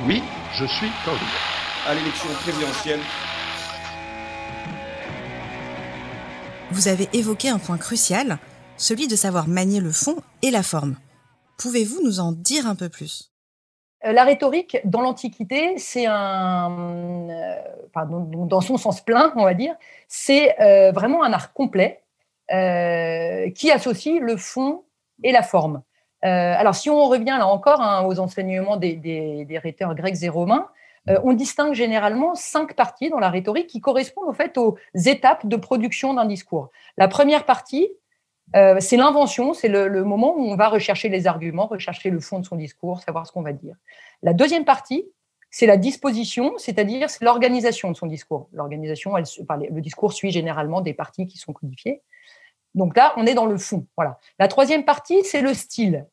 Oui, 0.07 0.23
je 0.53 0.65
suis 0.65 0.89
candidat. 1.05 1.25
À 1.87 1.95
l'élection 1.95 2.29
présidentielle 2.43 3.01
Vous 6.75 6.89
avez 6.89 7.09
évoqué 7.13 7.51
un 7.51 7.61
point 7.61 7.79
crucial, 7.79 8.39
celui 8.77 9.07
de 9.07 9.15
savoir 9.15 9.47
manier 9.47 9.79
le 9.79 9.93
fond 9.93 10.17
et 10.43 10.51
la 10.51 10.65
forme. 10.65 10.97
Pouvez-vous 11.57 12.03
nous 12.03 12.19
en 12.19 12.33
dire 12.33 12.67
un 12.67 12.75
peu 12.75 12.89
plus? 12.89 13.31
Euh, 14.05 14.11
la 14.11 14.25
rhétorique, 14.25 14.79
dans 14.85 15.01
l'Antiquité, 15.01 15.79
c'est 15.79 16.07
un, 16.07 17.29
euh, 17.31 17.57
dans 17.95 18.61
son 18.61 18.77
sens 18.77 19.01
plein, 19.01 19.33
on 19.37 19.45
va 19.45 19.55
dire, 19.55 19.77
c'est 20.09 20.61
euh, 20.61 20.91
vraiment 20.91 21.23
un 21.23 21.33
art 21.33 21.53
complet 21.53 22.01
qui 22.49 23.71
associe 23.71 24.21
le 24.21 24.37
fond 24.37 24.83
et 25.23 25.31
la 25.31 25.43
forme. 25.43 25.81
alors, 26.23 26.75
si 26.75 26.91
on 26.91 27.05
revient 27.05 27.37
là 27.39 27.47
encore 27.47 27.81
hein, 27.81 28.05
aux 28.05 28.19
enseignements 28.19 28.77
des, 28.77 28.97
des, 28.97 29.59
rhéteurs 29.59 29.95
grecs 29.95 30.23
et 30.23 30.29
romains, 30.29 30.69
on 31.07 31.35
distingue 31.35 31.75
généralement 31.75 32.35
cinq 32.35 32.75
parties 32.75 33.11
dans 33.11 33.19
la 33.19 33.29
rhétorique 33.29 33.67
qui 33.67 33.81
correspondent 33.81 34.29
au 34.29 34.33
fait 34.33 34.57
aux 34.57 34.77
étapes 34.95 35.47
de 35.47 35.57
production 35.57 36.15
d'un 36.15 36.25
discours. 36.25 36.71
La 36.97 37.09
première 37.09 37.45
partie, 37.45 37.91
euh, 38.55 38.77
c'est 38.79 38.97
l'invention, 38.97 39.53
c'est 39.53 39.69
le, 39.69 40.05
moment 40.05 40.37
où 40.37 40.43
on 40.43 40.57
va 40.57 40.69
rechercher 40.69 41.09
les 41.09 41.27
arguments, 41.27 41.67
rechercher 41.67 42.11
le 42.11 42.21
fond 42.21 42.39
de 42.39 42.45
son 42.45 42.57
discours, 42.57 43.01
savoir 43.01 43.27
ce 43.27 43.33
qu'on 43.33 43.43
va 43.43 43.53
dire. 43.53 43.75
La 44.23 44.33
deuxième 44.33 44.65
partie, 44.65 45.07
c'est 45.51 45.67
la 45.67 45.77
disposition, 45.77 46.55
c'est-à-dire 46.59 47.11
c'est 47.11 47.25
l'organisation 47.25 47.91
de 47.91 47.97
son 47.97 48.07
discours. 48.07 48.49
L'organisation, 48.53 49.15
le 49.17 49.81
discours 49.81 50.13
suit 50.13 50.31
généralement 50.31 50.81
des 50.81 50.95
parties 50.95 51.27
qui 51.27 51.39
sont 51.39 51.53
codifiées. 51.53 52.03
Donc 52.75 52.97
là, 52.97 53.15
on 53.17 53.27
est 53.27 53.35
dans 53.35 53.47
le 53.47 53.57
fond. 53.57 53.87
Voilà. 53.97 54.19
La 54.39 54.49
troisième 54.49 54.85
partie, 54.85 55.23
c'est 55.25 55.43
le 55.43 55.55
style. 55.55 56.07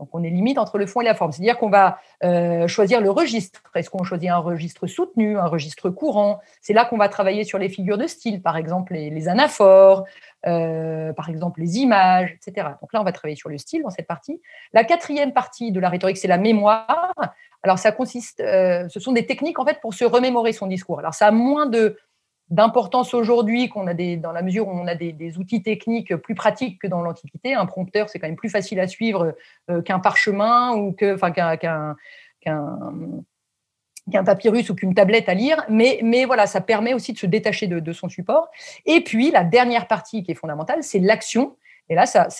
Donc, 0.00 0.08
on 0.14 0.22
est 0.22 0.30
limite 0.30 0.56
entre 0.56 0.78
le 0.78 0.86
fond 0.86 1.02
et 1.02 1.04
la 1.04 1.14
forme. 1.14 1.30
C'est-à-dire 1.30 1.58
qu'on 1.58 1.68
va 1.68 1.98
euh, 2.24 2.66
choisir 2.66 3.02
le 3.02 3.10
registre. 3.10 3.60
Est-ce 3.74 3.90
qu'on 3.90 4.02
choisit 4.02 4.30
un 4.30 4.38
registre 4.38 4.86
soutenu, 4.86 5.38
un 5.38 5.46
registre 5.46 5.90
courant? 5.90 6.40
C'est 6.62 6.72
là 6.72 6.86
qu'on 6.86 6.96
va 6.96 7.10
travailler 7.10 7.44
sur 7.44 7.58
les 7.58 7.68
figures 7.68 7.98
de 7.98 8.06
style, 8.06 8.40
par 8.40 8.56
exemple 8.56 8.94
les, 8.94 9.28
anaphores, 9.28 10.04
euh, 10.46 11.12
par 11.12 11.28
exemple 11.28 11.60
les 11.60 11.78
images, 11.78 12.32
etc. 12.32 12.68
Donc 12.80 12.94
là, 12.94 13.02
on 13.02 13.04
va 13.04 13.12
travailler 13.12 13.36
sur 13.36 13.50
le 13.50 13.58
style 13.58 13.82
dans 13.82 13.90
cette 13.90 14.06
partie. 14.06 14.40
La 14.72 14.84
quatrième 14.84 15.34
partie 15.34 15.70
de 15.70 15.80
la 15.80 15.90
rhétorique, 15.90 16.16
c'est 16.16 16.28
la 16.28 16.38
mémoire. 16.38 17.12
Alors, 17.62 17.78
ça 17.78 17.92
consiste, 17.92 18.40
euh, 18.40 18.88
ce 18.88 19.00
sont 19.00 19.12
des 19.12 19.26
techniques 19.26 19.58
en 19.58 19.66
fait 19.66 19.80
pour 19.82 19.92
se 19.92 20.06
remémorer 20.06 20.54
son 20.54 20.66
discours. 20.66 20.98
Alors, 20.98 21.12
ça 21.12 21.26
a 21.26 21.30
moins 21.30 21.66
de 21.66 21.98
d'importance 22.50 23.14
aujourd'hui 23.14 23.68
qu'on 23.68 23.86
a 23.86 23.94
des, 23.94 24.16
dans 24.16 24.32
la 24.32 24.42
mesure 24.42 24.68
où 24.68 24.72
on 24.72 24.86
a 24.86 24.94
des, 24.94 25.38
outils 25.38 25.62
techniques 25.62 26.14
plus 26.16 26.34
pratiques 26.34 26.80
que 26.80 26.86
dans 26.86 27.00
l'Antiquité. 27.00 27.54
Un 27.54 27.66
prompteur, 27.66 28.08
c'est 28.08 28.18
quand 28.18 28.26
même 28.26 28.36
plus 28.36 28.50
facile 28.50 28.80
à 28.80 28.88
suivre 28.88 29.36
euh, 29.70 29.80
qu'un 29.82 30.00
parchemin 30.00 30.74
ou 30.74 30.92
que, 30.92 31.14
enfin, 31.14 31.30
qu'un, 31.30 31.56
qu'un, 31.56 31.96
papyrus 34.24 34.68
ou 34.70 34.74
qu'une 34.74 34.94
tablette 34.94 35.28
à 35.28 35.34
lire. 35.34 35.64
Mais, 35.68 36.00
mais 36.02 36.24
voilà, 36.24 36.46
ça 36.46 36.60
permet 36.60 36.92
aussi 36.92 37.12
de 37.12 37.18
se 37.18 37.26
détacher 37.26 37.68
de, 37.68 37.78
de, 37.78 37.92
son 37.92 38.08
support. 38.08 38.48
Et 38.84 39.02
puis, 39.02 39.30
la 39.30 39.44
dernière 39.44 39.86
partie 39.86 40.24
qui 40.24 40.32
est 40.32 40.34
fondamentale, 40.36 40.82
c'est 40.82 40.98
l'action. 40.98 41.56
Et 41.88 41.94
là, 41.96 42.06
ça, 42.06 42.30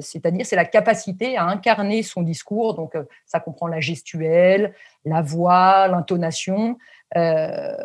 c'est-à-dire, 0.00 0.46
c'est 0.46 0.56
la 0.56 0.64
capacité 0.64 1.36
à 1.36 1.44
incarner 1.44 2.02
son 2.02 2.22
discours. 2.22 2.74
Donc, 2.74 2.94
euh, 2.94 3.04
ça 3.26 3.40
comprend 3.40 3.68
la 3.68 3.78
gestuelle, 3.78 4.74
la 5.04 5.20
voix, 5.20 5.86
l'intonation. 5.88 6.78
Euh, 7.14 7.76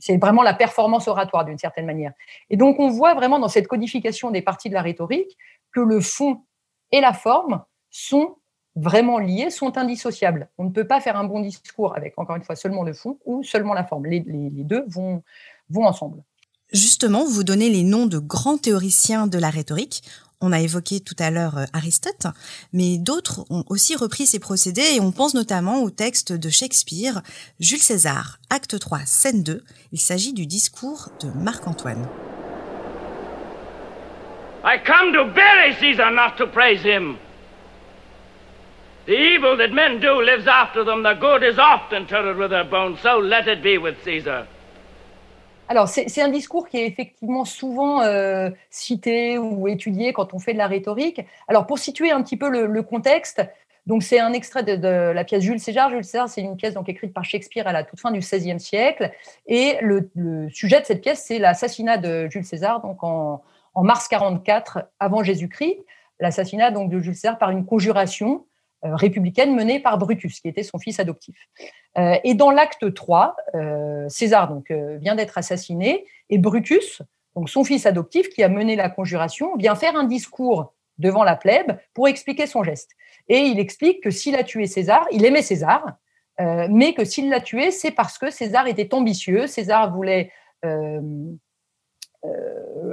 c'est 0.00 0.16
vraiment 0.16 0.42
la 0.42 0.54
performance 0.54 1.06
oratoire 1.08 1.44
d'une 1.44 1.58
certaine 1.58 1.86
manière. 1.86 2.12
Et 2.48 2.56
donc, 2.56 2.80
on 2.80 2.88
voit 2.88 3.14
vraiment 3.14 3.38
dans 3.38 3.48
cette 3.48 3.68
codification 3.68 4.30
des 4.30 4.42
parties 4.42 4.68
de 4.68 4.74
la 4.74 4.82
rhétorique 4.82 5.36
que 5.72 5.80
le 5.80 6.00
fond 6.00 6.42
et 6.90 7.00
la 7.00 7.12
forme 7.12 7.62
sont 7.90 8.36
vraiment 8.76 9.18
liés, 9.18 9.50
sont 9.50 9.76
indissociables. 9.76 10.48
On 10.58 10.64
ne 10.64 10.70
peut 10.70 10.86
pas 10.86 11.00
faire 11.00 11.16
un 11.16 11.24
bon 11.24 11.40
discours 11.40 11.96
avec, 11.96 12.18
encore 12.18 12.36
une 12.36 12.42
fois, 12.42 12.56
seulement 12.56 12.82
le 12.82 12.92
fond 12.92 13.18
ou 13.24 13.42
seulement 13.42 13.74
la 13.74 13.84
forme. 13.84 14.06
Les, 14.06 14.20
deux 14.20 14.84
vont, 14.88 15.22
vont 15.68 15.84
ensemble. 15.84 16.22
Justement, 16.72 17.24
vous 17.24 17.42
donnez 17.42 17.68
les 17.68 17.82
noms 17.82 18.06
de 18.06 18.18
grands 18.18 18.58
théoriciens 18.58 19.26
de 19.26 19.38
la 19.38 19.50
rhétorique. 19.50 20.02
On 20.42 20.52
a 20.52 20.60
évoqué 20.60 21.00
tout 21.00 21.16
à 21.18 21.30
l'heure 21.30 21.58
euh, 21.58 21.64
Aristote, 21.74 22.26
mais 22.72 22.96
d'autres 22.96 23.44
ont 23.50 23.64
aussi 23.68 23.94
repris 23.94 24.24
ces 24.24 24.38
procédés 24.38 24.94
et 24.94 25.00
on 25.00 25.12
pense 25.12 25.34
notamment 25.34 25.82
au 25.82 25.90
texte 25.90 26.32
de 26.32 26.48
Shakespeare, 26.48 27.20
Jules 27.60 27.82
César, 27.82 28.38
acte 28.48 28.78
3, 28.78 29.00
scène 29.04 29.42
2. 29.42 29.62
Il 29.92 30.00
s'agit 30.00 30.32
du 30.32 30.46
discours 30.46 31.10
de 31.20 31.28
Marc-Antoine. 31.38 32.08
I 34.64 34.78
come 34.78 35.12
to 35.12 35.24
bury 35.24 35.74
Caesar, 35.78 36.10
not 36.10 36.36
to 36.38 36.46
praise 36.46 36.82
him. 36.82 37.16
The 39.06 39.12
evil 39.12 39.58
that 39.58 39.72
men 39.72 40.00
do 40.00 40.22
lives 40.22 40.46
after 40.46 40.84
them. 40.84 41.02
The 41.02 41.18
good 41.20 41.42
is 41.42 41.58
often 41.58 42.02
interred 42.02 42.38
with 42.38 42.50
their 42.50 42.64
bones. 42.64 42.98
So 43.02 43.18
let 43.18 43.46
it 43.46 43.62
be 43.62 43.76
with 43.76 43.96
Caesar. 44.04 44.46
Alors, 45.70 45.86
c'est 45.86 46.20
un 46.20 46.30
discours 46.30 46.66
qui 46.66 46.78
est 46.78 46.86
effectivement 46.88 47.44
souvent 47.44 48.02
euh, 48.02 48.50
cité 48.70 49.38
ou 49.38 49.68
étudié 49.68 50.12
quand 50.12 50.34
on 50.34 50.40
fait 50.40 50.52
de 50.52 50.58
la 50.58 50.66
rhétorique. 50.66 51.24
Alors, 51.46 51.64
pour 51.68 51.78
situer 51.78 52.10
un 52.10 52.20
petit 52.24 52.36
peu 52.36 52.50
le, 52.50 52.82
contexte, 52.82 53.40
donc 53.86 54.02
c'est 54.02 54.18
un 54.18 54.32
extrait 54.32 54.64
de, 54.64 55.12
la 55.12 55.22
pièce 55.22 55.44
Jules 55.44 55.60
César. 55.60 55.88
Jules 55.90 56.02
César, 56.02 56.28
c'est 56.28 56.40
une 56.40 56.56
pièce 56.56 56.74
donc 56.74 56.88
écrite 56.88 57.14
par 57.14 57.24
Shakespeare 57.24 57.68
à 57.68 57.72
la 57.72 57.84
toute 57.84 58.00
fin 58.00 58.10
du 58.10 58.18
XVIe 58.18 58.58
siècle. 58.58 59.12
Et 59.46 59.76
le, 59.80 60.10
sujet 60.52 60.80
de 60.80 60.86
cette 60.86 61.02
pièce, 61.02 61.22
c'est 61.24 61.38
l'assassinat 61.38 61.98
de 61.98 62.26
Jules 62.28 62.44
César, 62.44 62.82
donc 62.82 63.04
en, 63.04 63.40
mars 63.76 64.08
44 64.08 64.88
avant 64.98 65.22
Jésus-Christ. 65.22 65.76
L'assassinat 66.18 66.72
donc 66.72 66.90
de 66.90 66.98
Jules 66.98 67.14
César 67.14 67.38
par 67.38 67.50
une 67.50 67.64
conjuration 67.64 68.44
républicaine 68.82 69.54
menée 69.54 69.80
par 69.80 69.98
Brutus, 69.98 70.40
qui 70.40 70.48
était 70.48 70.62
son 70.62 70.78
fils 70.78 71.00
adoptif. 71.00 71.36
Euh, 71.98 72.16
et 72.24 72.34
dans 72.34 72.50
l'acte 72.50 72.92
3, 72.92 73.36
euh, 73.54 74.08
César 74.08 74.48
donc, 74.48 74.70
vient 75.00 75.14
d'être 75.14 75.38
assassiné, 75.38 76.06
et 76.28 76.38
Brutus, 76.38 77.02
donc 77.36 77.48
son 77.48 77.64
fils 77.64 77.86
adoptif, 77.86 78.28
qui 78.28 78.42
a 78.42 78.48
mené 78.48 78.76
la 78.76 78.88
conjuration, 78.88 79.56
vient 79.56 79.74
faire 79.74 79.96
un 79.96 80.04
discours 80.04 80.72
devant 80.98 81.24
la 81.24 81.36
plèbe 81.36 81.78
pour 81.94 82.08
expliquer 82.08 82.46
son 82.46 82.62
geste. 82.62 82.90
Et 83.28 83.38
il 83.38 83.58
explique 83.58 84.02
que 84.02 84.10
s'il 84.10 84.34
a 84.36 84.44
tué 84.44 84.66
César, 84.66 85.06
il 85.12 85.24
aimait 85.24 85.42
César, 85.42 85.84
mais 86.70 86.94
que 86.94 87.04
s'il 87.04 87.28
l'a 87.28 87.40
tué, 87.40 87.70
c'est 87.70 87.90
parce 87.90 88.16
que 88.16 88.30
César 88.30 88.66
était 88.66 88.94
ambitieux, 88.94 89.46
César 89.46 89.92
voulait 89.92 90.30
euh, 90.64 91.00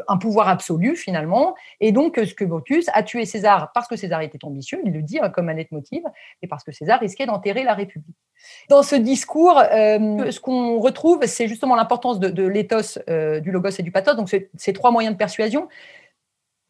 un 0.08 0.18
pouvoir 0.18 0.48
absolu 0.48 0.96
finalement, 0.96 1.56
et 1.82 1.92
donc 1.92 2.16
ce 2.18 2.34
que 2.34 2.46
Brutus 2.46 2.86
a 2.94 3.04
tué 3.04 3.26
César 3.26 3.72
parce 3.74 3.88
que 3.88 3.96
César 3.96 4.22
était 4.22 4.44
ambitieux, 4.46 4.80
il 4.86 4.94
le 4.94 5.02
dit 5.02 5.20
hein, 5.20 5.30
comme 5.30 5.50
un 5.50 5.56
motive, 5.72 6.04
et 6.42 6.48
parce 6.48 6.64
que 6.64 6.72
César 6.72 7.00
risquait 7.00 7.26
d'enterrer 7.26 7.64
la 7.64 7.74
République. 7.74 8.16
Dans 8.70 8.84
ce 8.84 8.96
discours, 8.96 9.60
euh, 9.60 10.32
ce 10.32 10.40
qu'on 10.40 10.80
retrouve, 10.80 11.26
c'est 11.26 11.48
justement 11.48 11.76
l'importance 11.76 12.20
de, 12.20 12.48
l'éthos, 12.48 13.00
euh, 13.10 13.40
du 13.40 13.52
logos 13.52 13.70
et 13.78 13.84
du 13.84 13.92
pathos, 13.92 14.16
donc 14.16 14.30
ces 14.30 14.74
trois 14.74 14.92
moyens 14.92 15.14
de 15.14 15.18
persuasion. 15.18 15.68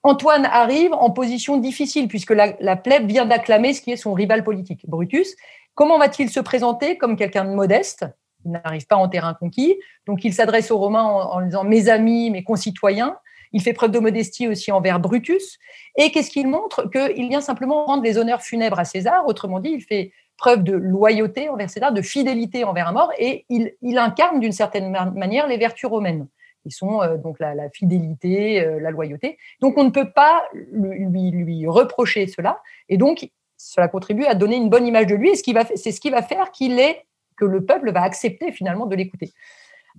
Antoine 0.03 0.45
arrive 0.45 0.93
en 0.93 1.09
position 1.09 1.57
difficile 1.57 2.07
puisque 2.07 2.31
la, 2.31 2.55
la 2.59 2.75
plèbe 2.75 3.07
vient 3.07 3.25
d'acclamer 3.25 3.73
ce 3.73 3.81
qui 3.81 3.91
est 3.91 3.97
son 3.97 4.13
rival 4.13 4.43
politique, 4.43 4.87
Brutus. 4.87 5.35
Comment 5.75 5.97
va-t-il 5.97 6.29
se 6.29 6.39
présenter 6.39 6.97
comme 6.97 7.17
quelqu'un 7.17 7.45
de 7.45 7.51
modeste, 7.53 8.05
il 8.45 8.51
n'arrive 8.51 8.87
pas 8.87 8.95
en 8.95 9.07
terrain 9.07 9.33
conquis. 9.33 9.75
Donc, 10.05 10.23
il 10.23 10.33
s'adresse 10.33 10.71
aux 10.71 10.77
Romains 10.77 11.03
en, 11.03 11.41
disant 11.41 11.63
mes 11.63 11.89
amis, 11.89 12.31
mes 12.31 12.43
concitoyens. 12.43 13.17
Il 13.53 13.61
fait 13.61 13.73
preuve 13.73 13.91
de 13.91 13.99
modestie 13.99 14.47
aussi 14.47 14.71
envers 14.71 14.99
Brutus. 14.99 15.57
Et 15.97 16.11
qu'est-ce 16.11 16.31
qu'il 16.31 16.47
montre? 16.47 16.89
Qu'il 16.89 17.29
vient 17.29 17.41
simplement 17.41 17.85
rendre 17.85 18.03
les 18.03 18.17
honneurs 18.17 18.41
funèbres 18.41 18.79
à 18.79 18.85
César. 18.85 19.25
Autrement 19.25 19.59
dit, 19.59 19.69
il 19.69 19.81
fait 19.81 20.11
preuve 20.37 20.63
de 20.63 20.73
loyauté 20.73 21.49
envers 21.49 21.69
César, 21.69 21.91
de 21.91 22.01
fidélité 22.01 22.63
envers 22.63 22.87
un 22.87 22.91
mort, 22.91 23.11
et 23.17 23.45
il, 23.49 23.97
incarne 23.97 24.39
d'une 24.39 24.51
certaine 24.51 24.91
manière 25.15 25.47
les 25.47 25.57
vertus 25.57 25.89
romaines, 25.89 26.27
qui 26.63 26.71
sont 26.71 27.01
euh, 27.01 27.17
donc 27.17 27.39
la, 27.39 27.69
fidélité, 27.71 28.63
euh, 28.63 28.79
la 28.79 28.91
loyauté. 28.91 29.37
Donc 29.59 29.77
on 29.77 29.83
ne 29.83 29.89
peut 29.89 30.11
pas 30.11 30.43
lui, 30.71 31.31
lui, 31.31 31.67
reprocher 31.67 32.27
cela, 32.27 32.61
et 32.87 32.97
donc 32.97 33.29
cela 33.57 33.87
contribue 33.87 34.25
à 34.25 34.35
donner 34.35 34.55
une 34.55 34.69
bonne 34.69 34.85
image 34.85 35.07
de 35.07 35.15
lui, 35.15 35.31
et 35.31 35.35
c'est 35.35 35.91
ce 35.91 35.99
qui 35.99 36.09
va 36.11 36.21
faire 36.21 36.51
qu'il 36.51 36.79
est 36.79 37.06
que 37.37 37.45
le 37.45 37.63
peuple 37.65 37.91
va 37.91 38.01
accepter 38.03 38.51
finalement 38.51 38.85
de 38.85 38.95
l'écouter. 38.95 39.31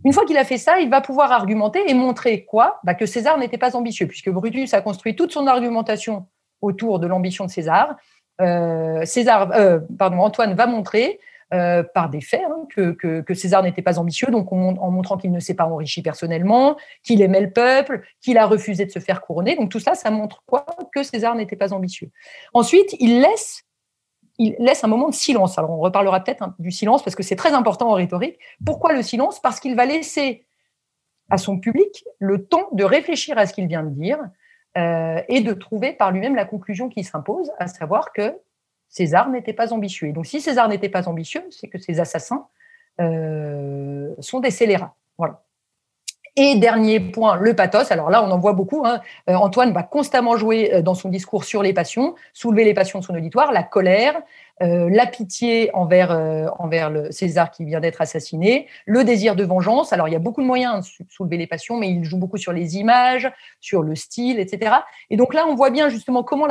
Une 0.04 0.12
fois 0.12 0.24
qu'il 0.24 0.36
a 0.36 0.44
fait 0.44 0.58
ça, 0.58 0.78
il 0.80 0.90
va 0.90 1.00
pouvoir 1.00 1.32
argumenter 1.32 1.80
et 1.88 1.94
montrer 1.94 2.44
quoi? 2.44 2.78
Bah, 2.84 2.94
Que 2.94 3.06
César 3.06 3.38
n'était 3.38 3.58
pas 3.58 3.76
ambitieux, 3.76 4.06
puisque 4.06 4.30
Brutus 4.30 4.74
a 4.74 4.80
construit 4.80 5.16
toute 5.16 5.32
son 5.32 5.46
argumentation 5.46 6.26
autour 6.60 6.98
de 6.98 7.06
l'ambition 7.06 7.44
de 7.46 7.50
César. 7.50 7.96
Euh, 8.40 9.04
César, 9.04 9.50
euh, 9.52 9.80
pardon, 9.98 10.18
Antoine 10.18 10.54
va 10.54 10.66
montrer 10.66 11.18
euh, 11.54 11.82
par 11.82 12.10
des 12.10 12.20
faits 12.20 12.42
hein, 12.44 12.66
que, 12.68 13.34
César 13.34 13.62
n'était 13.62 13.82
pas 13.82 13.98
ambitieux, 13.98 14.28
donc 14.30 14.52
en 14.52 14.90
montrant 14.90 15.16
qu'il 15.16 15.32
ne 15.32 15.40
s'est 15.40 15.54
pas 15.54 15.66
enrichi 15.66 16.02
personnellement, 16.02 16.76
qu'il 17.02 17.22
aimait 17.22 17.40
le 17.40 17.50
peuple, 17.50 18.02
qu'il 18.20 18.38
a 18.38 18.46
refusé 18.46 18.84
de 18.84 18.90
se 18.90 18.98
faire 18.98 19.20
couronner. 19.20 19.56
Donc 19.56 19.70
tout 19.70 19.80
ça, 19.80 19.94
ça 19.94 20.10
montre 20.10 20.42
quoi? 20.46 20.66
Que 20.92 21.02
César 21.02 21.34
n'était 21.34 21.56
pas 21.56 21.72
ambitieux. 21.72 22.10
Ensuite, 22.52 22.94
il 23.00 23.20
laisse 23.20 23.64
il 24.38 24.54
laisse 24.58 24.84
un 24.84 24.88
moment 24.88 25.08
de 25.08 25.14
silence. 25.14 25.58
Alors, 25.58 25.70
on 25.70 25.78
reparlera 25.78 26.22
peut-être 26.22 26.50
du 26.58 26.70
silence 26.70 27.02
parce 27.02 27.16
que 27.16 27.22
c'est 27.22 27.36
très 27.36 27.52
important 27.52 27.90
en 27.90 27.94
rhétorique. 27.94 28.38
Pourquoi 28.64 28.92
le 28.92 29.02
silence? 29.02 29.40
Parce 29.40 29.60
qu'il 29.60 29.74
va 29.74 29.84
laisser 29.84 30.46
à 31.28 31.38
son 31.38 31.58
public 31.58 32.04
le 32.18 32.46
temps 32.46 32.68
de 32.72 32.84
réfléchir 32.84 33.36
à 33.36 33.46
ce 33.46 33.52
qu'il 33.52 33.66
vient 33.66 33.82
de 33.82 33.90
dire 33.90 34.18
euh, 34.76 35.20
et 35.28 35.40
de 35.40 35.52
trouver 35.52 35.92
par 35.92 36.12
lui-même 36.12 36.36
la 36.36 36.44
conclusion 36.44 36.88
qui 36.88 37.04
s'impose, 37.04 37.50
à 37.58 37.66
savoir 37.66 38.12
que 38.12 38.38
César 38.88 39.28
n'était 39.28 39.52
pas 39.52 39.72
ambitieux. 39.72 40.08
Et 40.08 40.12
donc, 40.12 40.26
si 40.26 40.40
César 40.40 40.68
n'était 40.68 40.88
pas 40.88 41.08
ambitieux, 41.08 41.44
c'est 41.50 41.68
que 41.68 41.78
ses 41.78 42.00
assassins 42.00 42.46
euh, 43.00 44.14
sont 44.20 44.40
des 44.40 44.50
scélérats. 44.50 44.94
Voilà. 45.18 45.42
Et 46.40 46.54
dernier 46.54 47.00
point, 47.00 47.36
le 47.36 47.56
pathos. 47.56 47.90
Alors 47.90 48.10
là, 48.10 48.22
on 48.22 48.30
en 48.30 48.38
voit 48.38 48.52
beaucoup. 48.52 48.84
Hein. 48.86 49.00
Euh, 49.28 49.34
Antoine 49.34 49.72
va 49.72 49.82
constamment 49.82 50.36
jouer 50.36 50.72
euh, 50.72 50.82
dans 50.82 50.94
son 50.94 51.08
discours 51.08 51.42
sur 51.42 51.64
les 51.64 51.72
passions, 51.72 52.14
soulever 52.32 52.62
les 52.62 52.74
passions 52.74 53.00
de 53.00 53.04
son 53.04 53.16
auditoire, 53.16 53.50
la 53.50 53.64
colère, 53.64 54.22
euh, 54.62 54.88
la 54.88 55.06
pitié 55.06 55.74
envers, 55.74 56.12
le 56.12 57.10
César 57.10 57.50
qui 57.50 57.64
vient 57.64 57.80
d'être 57.80 58.00
assassiné, 58.00 58.68
le 58.86 59.02
désir 59.02 59.34
de 59.34 59.42
vengeance. 59.42 59.92
Alors 59.92 60.06
il 60.06 60.12
y 60.12 60.14
a 60.16 60.20
beaucoup 60.20 60.40
de 60.40 60.46
moyens 60.46 60.88
de 61.00 61.06
soulever 61.08 61.38
les 61.38 61.48
passions, 61.48 61.76
mais 61.76 61.90
il 61.90 62.04
joue 62.04 62.18
beaucoup 62.18 62.36
sur 62.36 62.52
les 62.52 62.76
images, 62.76 63.28
sur 63.58 63.82
le 63.82 63.96
style, 63.96 64.38
etc. 64.38 64.76
Et 65.10 65.16
donc 65.16 65.34
là, 65.34 65.44
on 65.48 65.56
voit 65.56 65.70
bien 65.70 65.88
justement 65.88 66.22
comment, 66.22 66.46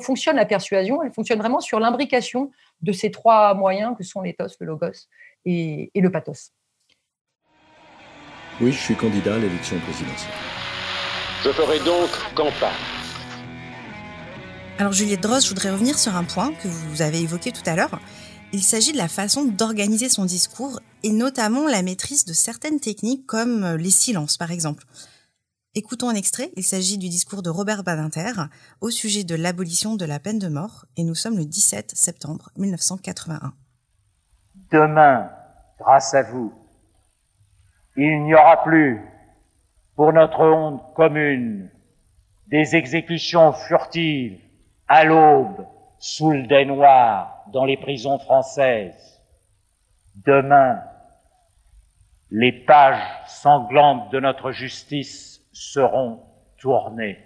fonctionne 0.00 0.34
la 0.34 0.46
persuasion. 0.46 1.00
Elle 1.00 1.12
fonctionne 1.12 1.38
vraiment 1.38 1.60
sur 1.60 1.78
l'imbrication 1.78 2.50
de 2.80 2.90
ces 2.90 3.12
trois 3.12 3.54
moyens 3.54 3.94
que 3.96 4.02
sont 4.02 4.20
l'éthos, 4.20 4.56
le 4.58 4.66
logos 4.66 5.06
et 5.44 5.92
le 5.94 6.10
pathos. 6.10 6.50
Oui, 8.60 8.72
je 8.72 8.78
suis 8.78 8.94
candidat 8.94 9.34
à 9.34 9.38
l'élection 9.38 9.78
présidentielle. 9.80 10.32
Je 11.44 11.50
ferai 11.50 11.78
donc 11.80 12.10
campagne. 12.34 12.70
Alors 14.78 14.92
Juliette 14.92 15.20
Droz, 15.20 15.44
je 15.44 15.48
voudrais 15.48 15.70
revenir 15.70 15.98
sur 15.98 16.14
un 16.16 16.24
point 16.24 16.52
que 16.54 16.68
vous 16.68 17.02
avez 17.02 17.20
évoqué 17.20 17.50
tout 17.50 17.62
à 17.66 17.74
l'heure. 17.74 17.98
Il 18.52 18.62
s'agit 18.62 18.92
de 18.92 18.98
la 18.98 19.08
façon 19.08 19.44
d'organiser 19.44 20.08
son 20.08 20.24
discours 20.24 20.80
et 21.02 21.12
notamment 21.12 21.66
la 21.66 21.82
maîtrise 21.82 22.24
de 22.24 22.32
certaines 22.32 22.80
techniques 22.80 23.26
comme 23.26 23.76
les 23.76 23.90
silences 23.90 24.36
par 24.36 24.50
exemple. 24.50 24.84
Écoutons 25.74 26.10
un 26.10 26.14
extrait, 26.14 26.52
il 26.56 26.64
s'agit 26.64 26.98
du 26.98 27.08
discours 27.08 27.42
de 27.42 27.48
Robert 27.48 27.82
Badinter 27.82 28.32
au 28.82 28.90
sujet 28.90 29.24
de 29.24 29.34
l'abolition 29.34 29.96
de 29.96 30.04
la 30.04 30.20
peine 30.20 30.38
de 30.38 30.48
mort 30.48 30.84
et 30.98 31.04
nous 31.04 31.14
sommes 31.14 31.38
le 31.38 31.46
17 31.46 31.92
septembre 31.96 32.50
1981. 32.56 33.54
Demain, 34.70 35.30
grâce 35.78 36.12
à 36.12 36.22
vous, 36.22 36.52
il 37.96 38.22
n'y 38.22 38.34
aura 38.34 38.62
plus, 38.62 39.00
pour 39.96 40.12
notre 40.12 40.40
honte 40.40 40.94
commune, 40.94 41.70
des 42.46 42.76
exécutions 42.76 43.52
furtives 43.52 44.40
à 44.88 45.04
l'aube 45.04 45.66
sous 45.98 46.30
le 46.30 46.46
dais 46.46 46.64
noir 46.64 47.44
dans 47.52 47.64
les 47.64 47.76
prisons 47.76 48.18
françaises. 48.18 49.22
Demain, 50.26 50.82
les 52.30 52.52
pages 52.52 53.02
sanglantes 53.26 54.10
de 54.10 54.20
notre 54.20 54.52
justice 54.52 55.40
seront 55.52 56.22
tournées. 56.58 57.18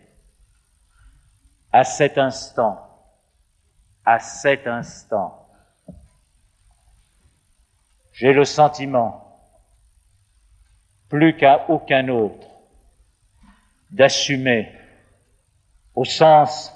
À 1.72 1.84
cet 1.84 2.18
instant, 2.18 2.78
à 4.04 4.18
cet 4.18 4.66
instant, 4.66 5.48
j'ai 8.12 8.32
le 8.32 8.44
sentiment 8.44 9.25
plus 11.08 11.36
qu'à 11.36 11.66
aucun 11.68 12.08
autre, 12.08 12.46
d'assumer 13.90 14.70
au 15.94 16.04
sens 16.04 16.72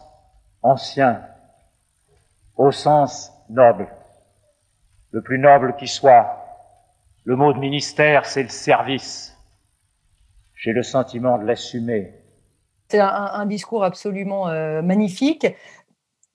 ancien, 0.62 1.22
au 2.56 2.70
sens 2.70 3.32
noble, 3.48 3.88
le 5.12 5.22
plus 5.22 5.38
noble 5.38 5.76
qui 5.76 5.88
soit. 5.88 6.36
Le 7.24 7.36
mot 7.36 7.52
de 7.52 7.58
ministère, 7.58 8.24
c'est 8.26 8.42
le 8.42 8.48
service. 8.48 9.36
J'ai 10.54 10.72
le 10.72 10.82
sentiment 10.82 11.38
de 11.38 11.44
l'assumer. 11.44 12.12
C'est 12.88 12.98
un, 12.98 13.46
discours 13.46 13.84
absolument 13.84 14.48
euh, 14.48 14.82
magnifique. 14.82 15.46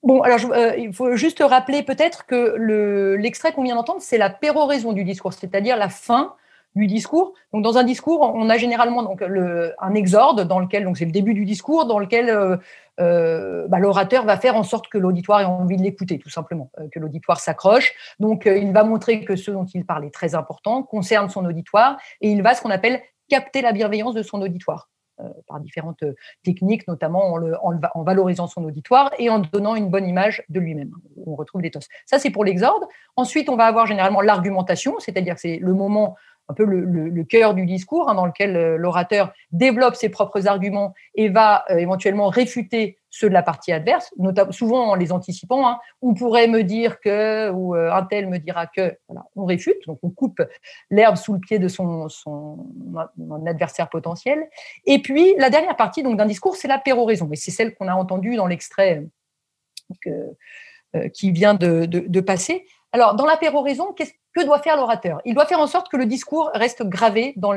Bon, 0.02 0.22
alors 0.22 0.40
euh, 0.52 0.74
il 0.76 0.92
faut 0.92 1.14
juste 1.16 1.42
rappeler 1.42 1.82
peut-être 1.82 2.26
que 2.26 2.56
l'extrait 3.16 3.52
qu'on 3.52 3.62
vient 3.62 3.74
d'entendre, 3.74 4.00
c'est 4.00 4.18
la 4.18 4.30
péroraison 4.30 4.92
du 4.92 5.04
discours, 5.04 5.32
c'est-à-dire 5.32 5.76
la 5.76 5.88
fin 5.88 6.34
du 6.76 6.86
discours. 6.86 7.32
Donc, 7.52 7.64
dans 7.64 7.78
un 7.78 7.82
discours, 7.82 8.20
on 8.34 8.48
a 8.50 8.58
généralement 8.58 9.02
donc 9.02 9.22
le, 9.22 9.74
un 9.80 9.94
exorde 9.94 10.42
dans 10.42 10.60
lequel, 10.60 10.84
donc 10.84 10.98
c'est 10.98 11.06
le 11.06 11.10
début 11.10 11.34
du 11.34 11.44
discours, 11.44 11.86
dans 11.86 11.98
lequel 11.98 12.28
euh, 12.28 12.56
euh, 13.00 13.66
bah, 13.66 13.78
l'orateur 13.78 14.24
va 14.24 14.36
faire 14.36 14.56
en 14.56 14.62
sorte 14.62 14.88
que 14.88 14.98
l'auditoire 14.98 15.40
ait 15.40 15.44
envie 15.44 15.78
de 15.78 15.82
l'écouter, 15.82 16.18
tout 16.18 16.30
simplement, 16.30 16.70
que 16.92 16.98
l'auditoire 17.00 17.40
s'accroche. 17.40 17.92
Donc, 18.20 18.44
il 18.46 18.72
va 18.72 18.84
montrer 18.84 19.24
que 19.24 19.36
ce 19.36 19.50
dont 19.50 19.64
il 19.64 19.84
parle 19.84 20.04
est 20.04 20.14
très 20.14 20.34
important, 20.34 20.82
concerne 20.82 21.30
son 21.30 21.44
auditoire, 21.46 21.96
et 22.20 22.30
il 22.30 22.42
va 22.42 22.54
ce 22.54 22.60
qu'on 22.60 22.70
appelle 22.70 23.00
capter 23.28 23.62
la 23.62 23.72
bienveillance 23.72 24.14
de 24.14 24.22
son 24.22 24.40
auditoire. 24.42 24.88
Euh, 25.18 25.30
par 25.48 25.60
différentes 25.60 26.02
euh, 26.02 26.12
techniques, 26.44 26.86
notamment 26.86 27.32
en, 27.32 27.36
le, 27.38 27.54
en, 27.62 28.02
valorisant 28.02 28.48
son 28.48 28.62
auditoire 28.64 29.10
et 29.18 29.30
en 29.30 29.38
donnant 29.38 29.74
une 29.74 29.88
bonne 29.88 30.06
image 30.06 30.42
de 30.50 30.60
lui-même. 30.60 30.90
On 31.24 31.34
retrouve 31.34 31.62
l'éthos. 31.62 31.88
Ça, 32.04 32.18
c'est 32.18 32.28
pour 32.28 32.44
l'exorde. 32.44 32.84
Ensuite, 33.16 33.48
on 33.48 33.56
va 33.56 33.64
avoir 33.64 33.86
généralement 33.86 34.20
l'argumentation, 34.20 34.96
c'est-à-dire 34.98 35.36
que 35.36 35.40
c'est 35.40 35.56
le 35.56 35.72
moment 35.72 36.16
un 36.48 36.54
peu 36.54 36.64
le, 36.64 37.24
cœur 37.24 37.54
du 37.54 37.66
discours, 37.66 38.08
hein, 38.08 38.14
dans 38.14 38.26
lequel 38.26 38.56
euh, 38.56 38.76
l'orateur 38.76 39.32
développe 39.50 39.96
ses 39.96 40.08
propres 40.08 40.46
arguments 40.46 40.94
et 41.14 41.28
va 41.28 41.64
euh, 41.70 41.78
éventuellement 41.78 42.28
réfuter 42.28 42.98
ceux 43.10 43.28
de 43.28 43.34
la 43.34 43.42
partie 43.42 43.72
adverse, 43.72 44.12
souvent 44.50 44.90
en 44.90 44.94
les 44.94 45.10
anticipant. 45.10 45.66
Hein. 45.66 45.78
on 46.02 46.14
pourrait 46.14 46.48
me 46.48 46.62
dire 46.62 47.00
que, 47.00 47.50
ou 47.50 47.74
euh, 47.74 47.90
un 47.90 48.04
tel 48.04 48.28
me 48.28 48.38
dira 48.38 48.66
que, 48.66 48.96
voilà, 49.08 49.24
on 49.34 49.46
réfute, 49.46 49.78
donc 49.86 49.98
on 50.02 50.10
coupe 50.10 50.42
l'herbe 50.90 51.16
sous 51.16 51.32
le 51.32 51.40
pied 51.40 51.58
de 51.58 51.68
son, 51.68 52.08
adversaire 53.46 53.88
potentiel. 53.88 54.46
Et 54.84 55.00
puis, 55.00 55.34
la 55.38 55.50
dernière 55.50 55.76
partie 55.76 56.02
d'un 56.02 56.26
discours, 56.26 56.56
c'est 56.56 56.68
la 56.68 56.78
péroraison, 56.78 57.28
et 57.32 57.36
c'est 57.36 57.50
celle 57.50 57.74
qu'on 57.74 57.88
a 57.88 57.94
entendue 57.94 58.36
dans 58.36 58.46
l'extrait 58.46 59.06
qui 61.12 61.30
vient 61.30 61.54
de, 61.54 61.86
de 61.86 62.20
passer. 62.20 62.66
Alors, 62.92 63.14
dans 63.14 63.26
la 63.26 63.36
péroraison, 63.36 63.92
qu'est-ce 63.92 64.12
que 64.36 64.44
doit 64.44 64.58
faire 64.58 64.76
l'orateur 64.76 65.22
Il 65.24 65.34
doit 65.34 65.46
faire 65.46 65.60
en 65.60 65.66
sorte 65.66 65.88
que 65.88 65.96
le 65.96 66.04
discours 66.04 66.50
reste 66.52 66.82
gravé 66.84 67.32
dans 67.36 67.52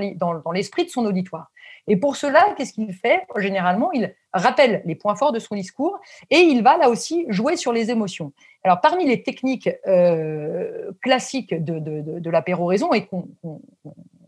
l'esprit 0.54 0.86
de 0.86 0.90
son 0.90 1.06
auditoire. 1.06 1.52
Et 1.88 1.98
pour 1.98 2.16
cela, 2.16 2.54
qu'est-ce 2.56 2.72
qu'il 2.72 2.94
fait? 2.94 3.26
Généralement, 3.36 3.92
il 3.92 4.16
rappelle 4.32 4.82
les 4.86 4.96
points 4.96 5.16
forts 5.16 5.34
de 5.34 5.40
son 5.40 5.56
discours 5.56 6.00
et 6.30 6.38
il 6.38 6.64
va 6.64 6.78
là 6.78 6.90
aussi 6.90 7.26
jouer 7.28 7.58
sur 7.58 7.74
les 7.74 7.92
émotions. 7.92 8.32
Alors, 8.64 8.80
parmi 8.80 9.06
les 9.06 9.24
techniques 9.24 9.70
euh, 9.88 10.92
classiques 11.02 11.54
de, 11.54 12.30
la 12.30 12.42
péroraison 12.42 12.94
et 12.94 13.06
qu'on 13.08 13.28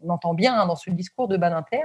entend 0.10 0.34
bien 0.34 0.65
dans 0.65 0.75
ce 0.75 0.89
discours 0.89 1.29
de 1.29 1.38
Badinter, 1.38 1.84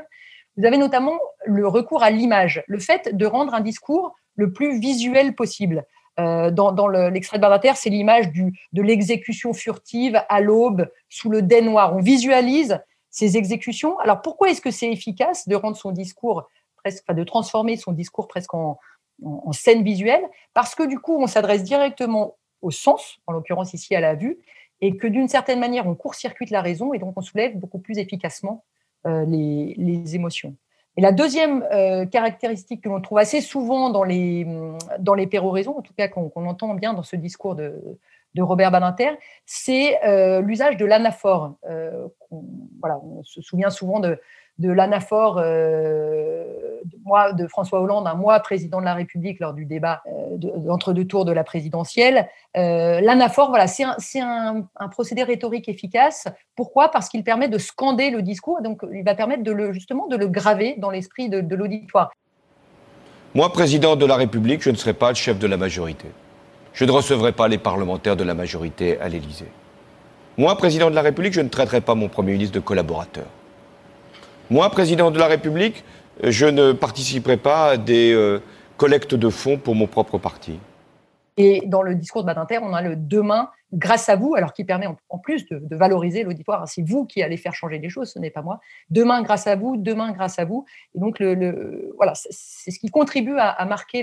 vous 0.56 0.64
avez 0.64 0.78
notamment 0.78 1.18
le 1.44 1.68
recours 1.68 2.02
à 2.02 2.10
l'image, 2.10 2.64
le 2.66 2.80
fait 2.80 3.14
de 3.14 3.26
rendre 3.26 3.54
un 3.54 3.60
discours 3.60 4.16
le 4.34 4.52
plus 4.52 4.80
visuel 4.80 5.34
possible. 5.34 5.84
Euh, 6.18 6.50
dans, 6.50 6.88
l'extrait 6.88 7.36
de 7.36 7.42
Barbater, 7.42 7.72
c'est 7.74 7.90
l'image 7.90 8.32
de 8.32 8.82
l'exécution 8.82 9.52
furtive 9.52 10.22
à 10.28 10.40
l'aube 10.40 10.90
sous 11.08 11.28
le 11.28 11.42
dais 11.42 11.60
noir. 11.60 11.94
On 11.94 12.00
visualise 12.00 12.80
ces 13.10 13.36
exécutions. 13.36 13.98
Alors 13.98 14.22
pourquoi 14.22 14.50
est-ce 14.50 14.60
que 14.60 14.70
c'est 14.70 14.90
efficace 14.90 15.46
de 15.48 15.54
rendre 15.54 15.76
son 15.76 15.90
discours 15.90 16.48
presque, 16.76 17.10
de 17.12 17.24
transformer 17.24 17.76
son 17.76 17.92
discours 17.92 18.28
presque 18.28 18.54
en, 18.54 18.78
scène 19.52 19.82
visuelle? 19.82 20.24
Parce 20.54 20.74
que 20.74 20.82
du 20.82 20.98
coup, 20.98 21.16
on 21.20 21.26
s'adresse 21.26 21.64
directement 21.64 22.36
au 22.62 22.70
sens, 22.70 23.18
en 23.26 23.32
l'occurrence 23.32 23.74
ici 23.74 23.94
à 23.94 24.00
la 24.00 24.14
vue, 24.14 24.38
et 24.80 24.96
que 24.96 25.06
d'une 25.06 25.28
certaine 25.28 25.60
manière, 25.60 25.86
on 25.86 25.94
court-circuite 25.94 26.50
la 26.50 26.60
raison 26.60 26.92
et 26.92 26.98
donc 26.98 27.14
on 27.16 27.22
soulève 27.22 27.56
beaucoup 27.56 27.78
plus 27.78 27.98
efficacement 27.98 28.64
euh, 29.06 29.24
les 29.26 30.14
émotions. 30.14 30.54
Et 30.96 31.02
la 31.02 31.12
deuxième 31.12 31.62
euh, 31.72 32.06
caractéristique 32.06 32.82
que 32.82 32.88
l'on 32.88 33.00
trouve 33.00 33.18
assez 33.18 33.40
souvent 33.40 33.90
dans 33.90 34.04
les, 34.04 34.46
dans 34.98 35.14
les 35.14 35.26
péroraisons, 35.26 35.76
en 35.76 35.82
tout 35.82 35.92
cas 35.92 36.08
qu'on 36.08 36.30
entend 36.46 36.74
bien 36.74 36.94
dans 36.94 37.02
ce 37.02 37.16
discours 37.16 37.54
de, 37.54 37.98
de 38.34 38.42
Robert 38.42 38.70
Badinter, 38.70 39.10
c'est 39.44 40.02
euh, 40.04 40.40
l'usage 40.40 40.76
de 40.76 40.86
l'anaphore. 40.86 41.54
Euh, 41.68 42.08
voilà, 42.80 42.98
on 43.02 43.22
se 43.24 43.42
souvient 43.42 43.70
souvent 43.70 44.00
de, 44.00 44.18
de 44.58 44.70
l'anaphore 44.70 45.36
euh, 46.94 47.32
de, 47.32 47.46
François 47.46 47.80
Hollande, 47.80 48.06
un 48.06 48.14
mois 48.14 48.40
président 48.40 48.80
de 48.80 48.84
la 48.84 48.94
République 48.94 49.40
lors 49.40 49.52
du 49.52 49.64
débat 49.64 50.02
euh, 50.06 50.70
entre 50.70 50.92
deux 50.92 51.04
tours 51.04 51.24
de 51.24 51.32
la 51.32 51.44
présidentielle. 51.44 52.28
Euh, 52.56 53.00
l'anaphore, 53.00 53.48
voilà, 53.48 53.66
c'est 53.66 53.84
un, 54.20 54.68
procédé 54.90 55.22
rhétorique 55.22 55.68
efficace. 55.68 56.26
Pourquoi? 56.54 56.90
Parce 56.90 57.08
qu'il 57.08 57.24
permet 57.24 57.48
de 57.48 57.58
scander 57.58 58.10
le 58.10 58.22
discours, 58.22 58.62
donc 58.62 58.80
il 58.92 59.04
va 59.04 59.14
permettre 59.14 59.42
de 59.42 59.72
justement 59.72 60.06
de 60.06 60.16
le 60.16 60.28
graver 60.28 60.76
dans 60.78 60.90
l'esprit 60.90 61.28
de, 61.28 61.40
de 61.40 61.56
l'auditoire. 61.56 62.10
Moi, 63.34 63.52
président 63.52 63.96
de 63.96 64.06
la 64.06 64.16
République, 64.16 64.62
je 64.62 64.70
ne 64.70 64.76
serai 64.76 64.94
pas 64.94 65.10
le 65.10 65.14
chef 65.14 65.38
de 65.38 65.46
la 65.46 65.56
majorité. 65.56 66.08
Je 66.72 66.84
ne 66.84 66.90
recevrai 66.90 67.32
pas 67.32 67.48
les 67.48 67.58
parlementaires 67.58 68.16
de 68.16 68.24
la 68.24 68.34
majorité 68.34 69.00
à 69.00 69.08
l'Élysée. 69.08 69.50
Moi, 70.38 70.54
président 70.56 70.90
de 70.90 70.94
la 70.94 71.02
République, 71.02 71.32
je 71.32 71.40
ne 71.40 71.48
traiterai 71.48 71.80
pas 71.80 71.94
mon 71.94 72.08
Premier 72.08 72.32
ministre 72.32 72.54
de 72.54 72.60
collaborateur. 72.60 73.24
Moi, 74.50 74.68
président 74.70 75.10
de 75.10 75.18
la 75.18 75.26
République, 75.26 75.82
je 76.22 76.46
ne 76.46 76.72
participerai 76.72 77.36
pas 77.36 77.70
à 77.70 77.76
des 77.76 78.12
euh, 78.12 78.40
collectes 78.76 79.14
de 79.14 79.28
fonds 79.28 79.58
pour 79.58 79.74
mon 79.74 79.86
propre 79.86 80.18
parti. 80.18 80.58
Et 81.38 81.62
dans 81.66 81.82
le 81.82 81.94
discours 81.94 82.22
de 82.22 82.26
Badinter, 82.26 82.58
on 82.62 82.72
a 82.72 82.80
le 82.80 82.96
demain 82.96 83.50
grâce 83.72 84.08
à 84.08 84.16
vous, 84.16 84.34
alors 84.34 84.54
qui 84.54 84.64
permet 84.64 84.86
en, 84.86 85.18
plus 85.18 85.46
de, 85.48 85.60
valoriser 85.76 86.22
l'auditoire. 86.22 86.66
C'est 86.66 86.80
vous 86.80 87.04
qui 87.04 87.22
allez 87.22 87.36
faire 87.36 87.52
changer 87.52 87.78
les 87.78 87.90
choses, 87.90 88.12
ce 88.12 88.18
n'est 88.18 88.30
pas 88.30 88.40
moi. 88.40 88.60
Demain 88.88 89.20
grâce 89.20 89.46
à 89.46 89.54
vous, 89.54 89.76
demain 89.76 90.12
grâce 90.12 90.38
à 90.38 90.46
vous. 90.46 90.64
Et 90.94 90.98
donc, 90.98 91.20
voilà, 91.20 92.14
c'est 92.14 92.70
ce 92.70 92.78
qui 92.78 92.88
contribue 92.88 93.36
à 93.38 93.62
marquer 93.66 94.02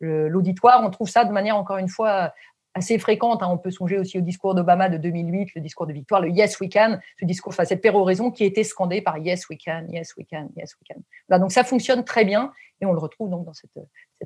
l'auditoire. 0.00 0.84
On 0.84 0.90
trouve 0.90 1.08
ça 1.08 1.24
de 1.24 1.32
manière, 1.32 1.56
encore 1.56 1.78
une 1.78 1.88
fois, 1.88 2.32
assez 2.74 2.98
fréquente. 2.98 3.42
Hein. 3.42 3.48
On 3.50 3.58
peut 3.58 3.70
songer 3.70 3.98
aussi 3.98 4.18
au 4.18 4.20
discours 4.20 4.54
d'Obama 4.54 4.88
de 4.88 4.96
2008, 4.96 5.50
le 5.56 5.60
discours 5.60 5.86
de 5.86 5.92
victoire, 5.92 6.20
le 6.20 6.30
Yes 6.30 6.58
we 6.60 6.70
can, 6.70 6.98
ce 7.20 7.24
discours, 7.24 7.52
enfin, 7.52 7.64
cette 7.64 7.82
péroraison 7.82 8.30
qui 8.30 8.44
était 8.44 8.64
scandée 8.64 9.02
par 9.02 9.18
Yes 9.18 9.48
we 9.48 9.58
can, 9.62 9.86
Yes 9.90 10.14
we 10.16 10.26
can, 10.28 10.48
Yes 10.56 10.76
we 10.80 10.88
can. 10.88 11.38
donc 11.38 11.52
ça 11.52 11.64
fonctionne 11.64 12.04
très 12.04 12.24
bien 12.24 12.52
et 12.80 12.86
on 12.86 12.92
le 12.92 12.98
retrouve 12.98 13.30
donc 13.30 13.44
dans 13.44 13.54
cet 13.54 13.70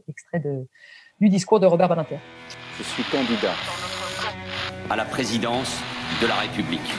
extrait 0.09 0.40
de, 0.40 0.66
du 1.20 1.28
discours 1.28 1.61
de 1.61 1.66
Robert 1.66 1.88
Badinter. 1.88 2.18
Je 2.78 2.82
suis 2.82 3.04
candidat 3.04 3.54
à 4.90 4.96
la 4.96 5.04
présidence 5.04 5.80
de 6.22 6.26
la 6.26 6.35
République. 6.37 6.94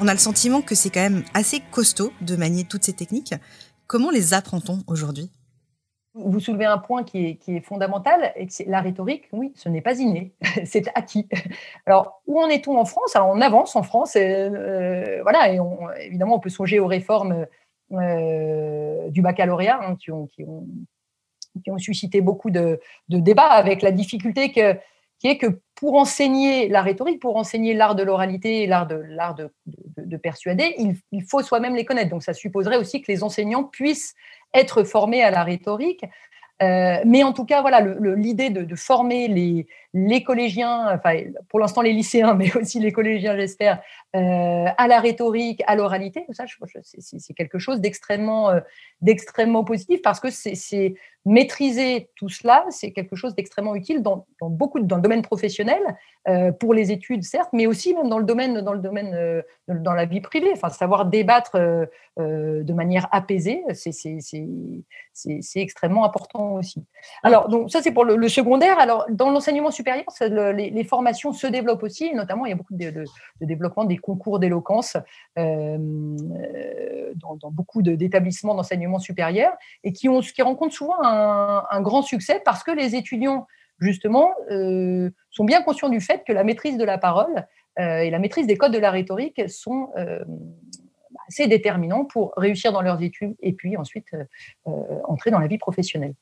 On 0.00 0.08
a 0.08 0.12
le 0.12 0.18
sentiment 0.18 0.62
que 0.62 0.74
c'est 0.74 0.90
quand 0.90 1.02
même 1.02 1.24
assez 1.34 1.60
costaud 1.70 2.12
de 2.20 2.34
manier 2.36 2.64
toutes 2.64 2.84
ces 2.84 2.92
techniques. 2.92 3.34
Comment 3.86 4.10
les 4.10 4.34
apprend-on 4.34 4.82
aujourd'hui? 4.86 5.30
Vous 6.14 6.40
soulevez 6.40 6.66
un 6.66 6.78
point 6.78 7.04
qui 7.04 7.38
est, 7.46 7.60
fondamental, 7.60 8.32
et 8.36 8.46
c'est 8.50 8.66
la 8.66 8.80
rhétorique, 8.80 9.24
oui, 9.32 9.52
ce 9.54 9.68
n'est 9.68 9.80
pas 9.80 9.98
inné, 9.98 10.32
c'est 10.64 10.88
acquis. 10.94 11.26
Alors, 11.86 12.20
où 12.26 12.40
en 12.40 12.48
est-on 12.48 12.78
en 12.78 12.84
France? 12.84 13.16
Alors, 13.16 13.28
on 13.28 13.40
avance 13.40 13.76
en 13.76 13.82
France, 13.82 14.16
et, 14.16 14.50
euh, 14.52 15.20
voilà, 15.22 15.52
et 15.52 15.58
évidemment, 16.06 16.36
on 16.36 16.40
peut 16.40 16.50
songer 16.50 16.78
aux 16.80 16.86
réformes 16.86 17.46
euh, 17.92 19.08
du 19.10 19.22
baccalauréat 19.22 19.80
hein, 19.82 19.96
qui, 19.96 20.10
ont, 20.10 20.28
suscité 21.78 22.20
beaucoup 22.20 22.50
de, 22.50 22.80
débats 23.08 23.50
avec 23.50 23.82
la 23.82 23.90
difficulté 23.90 24.52
que, 24.52 24.74
qui 25.18 25.28
est 25.28 25.38
que 25.38 25.60
pour 25.74 25.94
enseigner 25.94 26.68
la 26.68 26.82
rhétorique, 26.82 27.20
pour 27.20 27.36
enseigner 27.36 27.74
l'art 27.74 27.94
de 27.94 28.02
l'oralité, 28.02 28.66
l'art 28.66 28.86
de, 28.86 28.96
l'art 28.96 29.34
de, 29.34 29.50
de, 29.96 30.16
persuader, 30.16 30.74
il, 30.78 30.96
il 31.10 31.22
faut 31.22 31.42
soi-même 31.42 31.74
les 31.74 31.84
connaître. 31.84 32.10
Donc, 32.10 32.22
ça 32.22 32.34
supposerait 32.34 32.76
aussi 32.76 33.02
que 33.02 33.10
les 33.10 33.22
enseignants 33.22 33.64
puissent 33.64 34.14
être 34.54 34.84
formés 34.84 35.22
à 35.22 35.30
la 35.30 35.44
rhétorique. 35.44 36.04
Euh, 36.62 36.98
mais 37.04 37.24
en 37.24 37.32
tout 37.32 37.44
cas, 37.44 37.60
voilà, 37.60 37.80
l'idée 37.80 38.50
de, 38.50 38.76
former 38.76 39.28
les, 39.28 39.66
les 39.94 40.22
collégiens, 40.22 40.94
enfin, 40.94 41.16
pour 41.48 41.60
l'instant 41.60 41.82
les 41.82 41.92
lycéens, 41.92 42.34
mais 42.38 42.54
aussi 42.56 42.80
les 42.80 42.92
collégiens, 42.92 43.36
j'espère, 43.36 43.82
euh, 44.16 44.66
à 44.76 44.88
la 44.88 45.00
rhétorique, 45.00 45.62
à 45.66 45.76
l'oralité, 45.76 46.24
ça, 46.32 46.44
c'est 46.82 47.34
quelque 47.34 47.58
chose 47.58 47.80
d'extrêmement, 47.80 48.50
euh, 48.50 49.62
positif 49.66 50.00
parce 50.02 50.20
que 50.20 50.30
c'est 50.30 50.94
maîtriser 51.24 52.10
tout 52.16 52.28
cela, 52.28 52.64
c'est 52.70 52.90
quelque 52.90 53.14
chose 53.14 53.36
d'extrêmement 53.36 53.76
utile 53.76 54.02
dans, 54.02 54.26
beaucoup 54.40 54.80
dans 54.80 54.96
le 54.96 55.02
domaine 55.02 55.22
professionnel, 55.22 55.80
pour 56.60 56.72
les 56.72 56.92
études 56.92 57.24
certes, 57.24 57.50
mais 57.52 57.66
aussi 57.66 57.94
même 57.94 58.08
dans 58.08 58.18
le 58.18 58.24
domaine, 58.24 58.60
dans 58.60 58.72
le 58.72 58.80
domaine, 58.80 59.42
dans 59.68 59.92
la 59.92 60.04
vie 60.04 60.20
privée. 60.20 60.50
Enfin, 60.52 60.68
savoir 60.68 61.06
débattre 61.06 61.56
de 62.18 62.72
manière 62.72 63.08
apaisée, 63.12 63.62
c'est 63.72 65.60
extrêmement 65.60 66.04
important 66.04 66.54
aussi. 66.54 66.84
Alors, 67.22 67.48
donc 67.48 67.70
ça 67.70 67.82
c'est 67.82 67.92
pour 67.92 68.04
le, 68.04 68.28
secondaire. 68.28 68.78
Alors, 68.78 69.06
dans 69.08 69.30
l'enseignement 69.30 69.70
supérieur, 69.70 69.81
les, 70.20 70.84
formations 70.84 71.32
se 71.32 71.46
développent 71.46 71.82
aussi, 71.82 72.14
notamment 72.14 72.46
il 72.46 72.50
y 72.50 72.52
a 72.52 72.56
beaucoup 72.56 72.74
de, 72.74 73.04
développement 73.40 73.84
des 73.84 73.98
concours 73.98 74.38
d'éloquence 74.38 74.96
euh, 75.38 75.76
dans, 77.16 77.50
beaucoup 77.50 77.82
d'établissements 77.82 78.54
d'enseignement 78.54 78.98
supérieur 78.98 79.52
et 79.84 79.92
qui, 79.92 80.08
ont, 80.08 80.20
qui 80.20 80.42
rencontrent 80.42 80.74
souvent 80.74 80.96
un, 81.02 81.80
grand 81.80 82.02
succès 82.02 82.40
parce 82.44 82.62
que 82.62 82.70
les 82.70 82.94
étudiants, 82.94 83.46
justement, 83.80 84.30
euh, 84.50 85.10
sont 85.30 85.44
bien 85.44 85.62
conscients 85.62 85.88
du 85.88 86.00
fait 86.00 86.22
que 86.26 86.32
la 86.32 86.44
maîtrise 86.44 86.76
de 86.76 86.84
la 86.84 86.98
parole 86.98 87.46
euh, 87.78 87.98
et 87.98 88.10
la 88.10 88.18
maîtrise 88.18 88.46
des 88.46 88.56
codes 88.56 88.72
de 88.72 88.78
la 88.78 88.90
rhétorique 88.90 89.48
sont 89.48 89.90
assez 91.28 91.46
déterminants 91.46 92.04
pour 92.04 92.32
réussir 92.36 92.72
dans 92.72 92.82
leurs 92.82 93.02
études 93.02 93.34
et 93.40 93.52
puis 93.52 93.76
ensuite 93.76 94.08
entrer 94.64 95.30
dans 95.30 95.38
la 95.38 95.46
vie 95.46 95.58
professionnelle. 95.58 96.14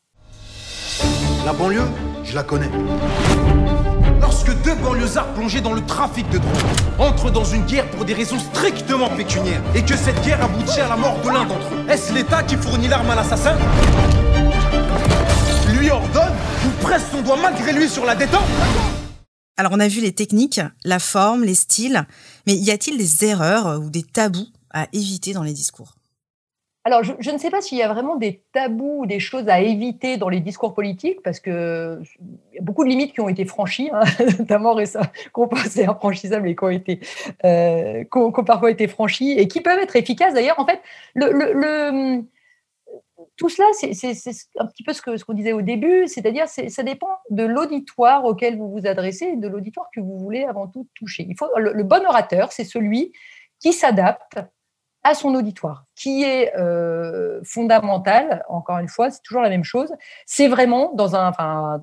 La 1.45 1.53
banlieue, 1.53 1.89
je 2.25 2.35
la 2.35 2.43
connais. 2.43 2.71
Lorsque 4.21 4.55
deux 4.63 4.75
banlieusards 4.77 5.33
plongés 5.35 5.61
dans 5.61 5.73
le 5.73 5.85
trafic 5.85 6.29
de 6.31 6.39
drogue 6.39 6.53
entrent 6.99 7.31
dans 7.31 7.45
une 7.45 7.65
guerre 7.65 7.91
pour 7.91 8.05
des 8.05 8.15
raisons 8.15 8.39
strictement 8.39 9.09
pécuniaires 9.09 9.63
et 9.75 9.83
que 9.83 9.97
cette 9.97 10.23
guerre 10.23 10.45
aboutit 10.45 10.81
à 10.81 10.89
la 10.89 10.97
mort 10.97 11.19
de 11.23 11.29
l'un 11.29 11.45
d'entre 11.45 11.67
eux, 11.75 11.91
est-ce 11.91 12.13
l'État 12.13 12.43
qui 12.43 12.57
fournit 12.57 12.89
l'arme 12.89 13.11
à 13.11 13.15
l'assassin? 13.15 13.57
Lui 15.77 15.91
ordonne 15.91 16.35
ou 16.67 16.83
presse 16.83 17.05
son 17.11 17.23
doigt 17.23 17.39
malgré 17.41 17.73
lui 17.73 17.89
sur 17.89 18.05
la 18.05 18.15
détente? 18.15 18.45
Alors 19.57 19.73
on 19.75 19.81
a 19.81 19.89
vu 19.89 20.01
les 20.01 20.13
techniques, 20.13 20.61
la 20.85 20.99
forme, 20.99 21.45
les 21.45 21.55
styles, 21.55 22.07
mais 22.47 22.55
y 22.55 22.71
a-t-il 22.71 22.97
des 22.97 23.25
erreurs 23.25 23.81
ou 23.81 23.91
des 23.91 24.03
tabous 24.03 24.49
à 24.73 24.87
éviter 24.93 25.33
dans 25.33 25.43
les 25.43 25.53
discours? 25.53 25.95
Alors, 26.85 27.03
je, 27.05 27.31
ne 27.31 27.37
sais 27.37 27.51
pas 27.51 27.61
s'il 27.61 27.77
y 27.77 27.83
a 27.83 27.93
vraiment 27.93 28.17
des 28.17 28.43
tabous 28.53 29.01
ou 29.03 29.07
des 29.07 29.21
choses 29.21 29.47
à 29.51 29.61
éviter 29.61 30.17
dans 30.17 30.31
les 30.31 30.41
discours 30.41 30.73
politiques, 30.73 31.23
parce 31.23 31.39
que 31.39 32.01
y 32.55 32.59
a 32.59 32.63
beaucoup 32.63 32.85
de 32.85 32.89
limites 32.89 33.13
qui 33.13 33.21
ont 33.21 33.29
été 33.29 33.45
franchies, 33.45 33.91
hein, 33.93 34.03
notamment 34.39 34.73
récemment, 34.73 35.07
qu'on 35.33 35.47
pensait 35.47 35.85
infranchissables 35.85 36.49
et 36.49 36.57
qui 36.57 36.65
ont, 36.65 36.71
été, 36.71 37.01
euh, 37.45 38.05
qui 38.05 38.19
ont, 38.19 38.33
parfois 38.33 38.71
été 38.71 38.89
franchies 38.89 39.33
et 39.33 39.47
qui 39.47 39.61
peuvent 39.61 39.79
être 39.79 39.95
efficaces. 39.95 40.33
D'ailleurs, 40.33 40.59
en 40.59 40.65
fait, 40.65 40.81
le, 41.15 41.31
le, 41.33 42.25
tout 43.37 43.51
cela, 43.51 43.69
c'est 43.73 43.91
un 44.59 44.67
petit 44.67 44.83
peu 44.83 44.95
ce 44.95 45.03
qu'on 45.03 45.19
ce 45.19 45.25
qu 45.27 45.35
disait 45.35 45.53
au 45.53 45.61
début, 45.61 46.09
c'est-à-dire 46.09 46.49
ça 46.49 46.83
dépend 46.83 47.19
de 47.29 47.45
l'auditoire 47.45 48.25
auquel 48.25 48.57
vous 48.57 48.71
vous 48.71 48.87
adressez 48.87 49.37
de 49.37 49.49
l'auditoire 49.49 49.91
que 49.95 50.01
vous 50.01 50.19
voulez 50.19 50.45
avant 50.45 50.67
tout 50.67 50.89
toucher. 50.95 51.27
Il 51.29 51.37
faut, 51.37 51.47
le 51.59 51.85
bon 51.85 52.07
orateur, 52.07 52.53
c'est 52.53 52.65
celui 52.65 53.13
qui 53.59 53.75
s'adapte 53.75 54.41
à 55.03 55.15
son 55.15 55.35
auditoire, 55.35 55.87
qui 55.97 56.25
est 56.25 56.55
euh, 56.57 57.41
fondamental, 57.43 58.45
encore 58.49 58.79
une 58.79 58.89
fois, 58.89 59.11
c'est 59.11 59.23
toujours 59.23 59.41
la 59.41 59.49
même 59.49 59.65
chose, 59.65 59.93
c'est 60.27 60.49
vraiment 60.49 60.93
dans 60.95 61.17
un, 61.17 61.33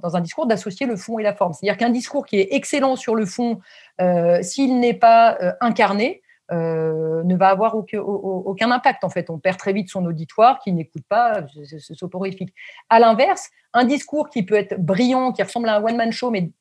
dans 0.02 0.16
un 0.16 0.22
discours 0.22 0.46
d'associer 0.46 0.86
le 0.86 0.96
fond 0.96 1.18
et 1.18 1.24
la 1.24 1.34
forme. 1.34 1.54
C'est-à-dire 1.54 1.78
qu'un 1.78 1.90
discours 1.90 2.26
qui 2.26 2.40
est 2.40 2.50
excellent 2.52 2.96
sur 2.96 3.16
le 3.16 3.26
fond, 3.26 3.60
euh, 4.02 4.42
s'il 4.44 4.80
n'est 4.80 4.94
pas 4.94 5.38
euh, 5.42 5.52
incarné, 5.62 6.22
ne 6.50 7.36
va 7.36 7.50
avoir 7.50 7.76
aucun, 7.76 8.72
impact. 8.72 9.04
En 9.04 9.10
fait, 9.10 9.30
on 9.30 9.38
perd 9.38 9.58
très 9.58 9.74
vite 9.74 9.90
son 9.90 10.06
auditoire 10.06 10.60
qui 10.60 10.72
n'écoute 10.72 11.04
pas, 11.10 11.42
c'est 11.66 11.94
soporifique. 11.94 12.54
À 12.90 13.00
l'inverse, 13.00 13.50
un 13.74 13.84
discours 13.84 14.30
qui 14.30 14.44
peut 14.44 14.56
être 14.56 14.80
brillant, 14.80 15.34
qui 15.34 15.44
ressemble 15.44 15.68
à 15.68 15.76
un 15.76 15.84
one-man 15.84 16.14
show, 16.14 16.32
mais 16.32 16.52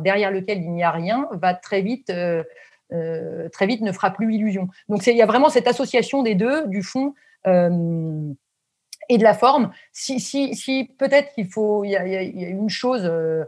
derrière 0.00 0.32
lequel 0.32 0.58
il 0.58 0.72
n'y 0.72 0.82
a 0.82 0.90
rien, 0.90 1.28
va 1.34 1.54
très 1.54 1.82
vite 1.82 2.10
euh, 2.92 3.48
très 3.48 3.66
vite 3.66 3.80
ne 3.80 3.92
fera 3.92 4.10
plus 4.10 4.34
illusion. 4.34 4.68
Donc 4.88 5.06
il 5.06 5.16
y 5.16 5.22
a 5.22 5.26
vraiment 5.26 5.48
cette 5.48 5.66
association 5.66 6.22
des 6.22 6.34
deux, 6.34 6.66
du 6.68 6.82
fond 6.82 7.14
euh, 7.46 8.32
et 9.08 9.18
de 9.18 9.22
la 9.22 9.34
forme. 9.34 9.72
Si, 9.92 10.20
si, 10.20 10.54
si 10.54 10.90
peut-être 10.98 11.32
qu'il 11.34 11.48
faut, 11.48 11.84
il 11.84 11.90
y, 11.90 11.92
y, 11.92 12.40
y, 12.40 12.44
a 12.44 12.48
une 12.48 12.70
chose 12.70 13.04
euh, 13.04 13.44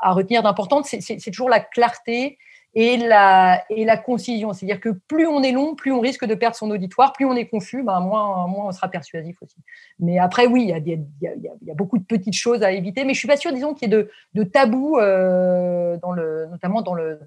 à 0.00 0.12
retenir 0.12 0.42
d'importante, 0.42 0.86
c'est 0.86 1.30
toujours 1.30 1.48
la 1.48 1.60
clarté 1.60 2.38
et 2.74 2.96
la, 2.96 3.64
et 3.68 3.86
concision. 4.04 4.52
C'est-à-dire 4.52 4.80
que 4.80 4.90
plus 4.90 5.26
on 5.26 5.42
est 5.42 5.52
long, 5.52 5.74
plus 5.74 5.92
on 5.92 6.00
risque 6.00 6.24
de 6.24 6.34
perdre 6.34 6.56
son 6.56 6.70
auditoire, 6.70 7.12
plus 7.12 7.24
on 7.24 7.34
est 7.34 7.46
confus, 7.46 7.82
ben 7.82 8.00
moins, 8.00 8.46
on 8.46 8.72
sera 8.72 8.88
persuasif 8.88 9.36
aussi. 9.42 9.56
Mais 9.98 10.18
après, 10.18 10.46
oui, 10.46 10.72
il 10.76 10.98
y 11.20 11.70
a, 11.70 11.74
beaucoup 11.74 11.98
de 11.98 12.04
petites 12.04 12.34
choses 12.34 12.62
à 12.62 12.70
éviter, 12.72 13.04
mais 13.04 13.14
je 13.14 13.18
suis 13.18 13.28
pas 13.28 13.36
sûre, 13.36 13.52
disons, 13.52 13.74
qu'il 13.74 13.90
y 13.90 13.94
ait 13.94 13.96
de, 13.96 14.10
de 14.34 14.44
tabous, 14.44 14.98
euh, 14.98 15.96
notamment 16.50 16.82
dans 16.82 16.94
le, 16.94 17.18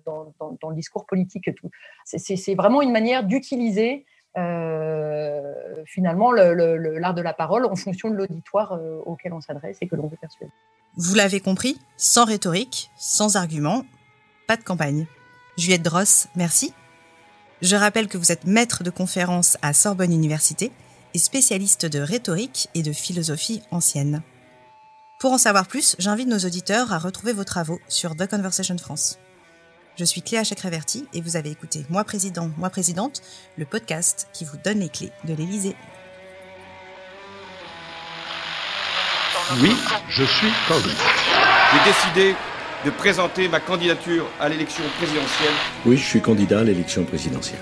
discours 0.73 1.05
politique. 1.05 1.49
C'est 2.05 2.55
vraiment 2.55 2.81
une 2.81 2.91
manière 2.91 3.23
d'utiliser 3.23 4.05
euh, 4.35 5.53
finalement 5.85 6.31
l'art 6.31 7.13
de 7.13 7.21
la 7.21 7.33
parole 7.33 7.65
en 7.65 7.75
fonction 7.75 8.09
de 8.09 8.15
l'auditoire 8.15 8.73
euh, 8.73 8.99
auquel 9.05 9.31
on 9.33 9.41
s'adresse 9.41 9.77
et 9.81 9.87
que 9.87 9.95
l'on 9.95 10.07
veut 10.07 10.17
persuader. 10.19 10.51
Vous 10.95 11.15
l'avez 11.15 11.39
compris, 11.39 11.77
sans 11.97 12.25
rhétorique, 12.25 12.89
sans 12.95 13.35
argument, 13.35 13.83
pas 14.47 14.57
de 14.57 14.63
campagne. 14.63 15.05
Juliette 15.57 15.83
Dross, 15.83 16.27
merci. 16.35 16.73
Je 17.61 17.75
rappelle 17.75 18.07
que 18.07 18.17
vous 18.17 18.31
êtes 18.31 18.45
maître 18.45 18.83
de 18.83 18.89
conférence 18.89 19.57
à 19.61 19.73
Sorbonne 19.73 20.11
Université 20.11 20.71
et 21.13 21.19
spécialiste 21.19 21.85
de 21.85 21.99
rhétorique 21.99 22.69
et 22.73 22.81
de 22.81 22.91
philosophie 22.91 23.61
ancienne. 23.69 24.23
Pour 25.19 25.31
en 25.31 25.37
savoir 25.37 25.67
plus, 25.67 25.95
j'invite 25.99 26.27
nos 26.27 26.39
auditeurs 26.39 26.91
à 26.91 26.97
retrouver 26.97 27.33
vos 27.33 27.43
travaux 27.43 27.79
sur 27.87 28.15
The 28.15 28.27
Conversation 28.27 28.77
France. 28.77 29.19
Je 29.95 30.05
suis 30.05 30.23
Cléa 30.23 30.43
Chakraverti 30.43 31.05
et 31.13 31.21
vous 31.21 31.35
avez 31.35 31.51
écouté 31.51 31.85
Moi 31.89 32.03
Président, 32.03 32.49
Moi 32.57 32.71
Présidente, 32.71 33.21
le 33.55 33.65
podcast 33.65 34.27
qui 34.33 34.43
vous 34.43 34.57
donne 34.57 34.79
les 34.79 34.89
clés 34.89 35.11
de 35.23 35.35
l'Élysée. 35.35 35.75
Oui, 39.61 39.75
je 40.09 40.23
suis 40.23 40.51
candidat. 40.67 40.93
J'ai 41.71 41.91
décidé 41.91 42.35
de 42.85 42.89
présenter 42.91 43.47
ma 43.47 43.59
candidature 43.59 44.25
à 44.39 44.49
l'élection 44.49 44.83
présidentielle. 44.97 45.53
Oui, 45.85 45.97
je 45.97 46.03
suis 46.03 46.21
candidat 46.21 46.59
à 46.59 46.63
l'élection 46.63 47.03
présidentielle. 47.05 47.59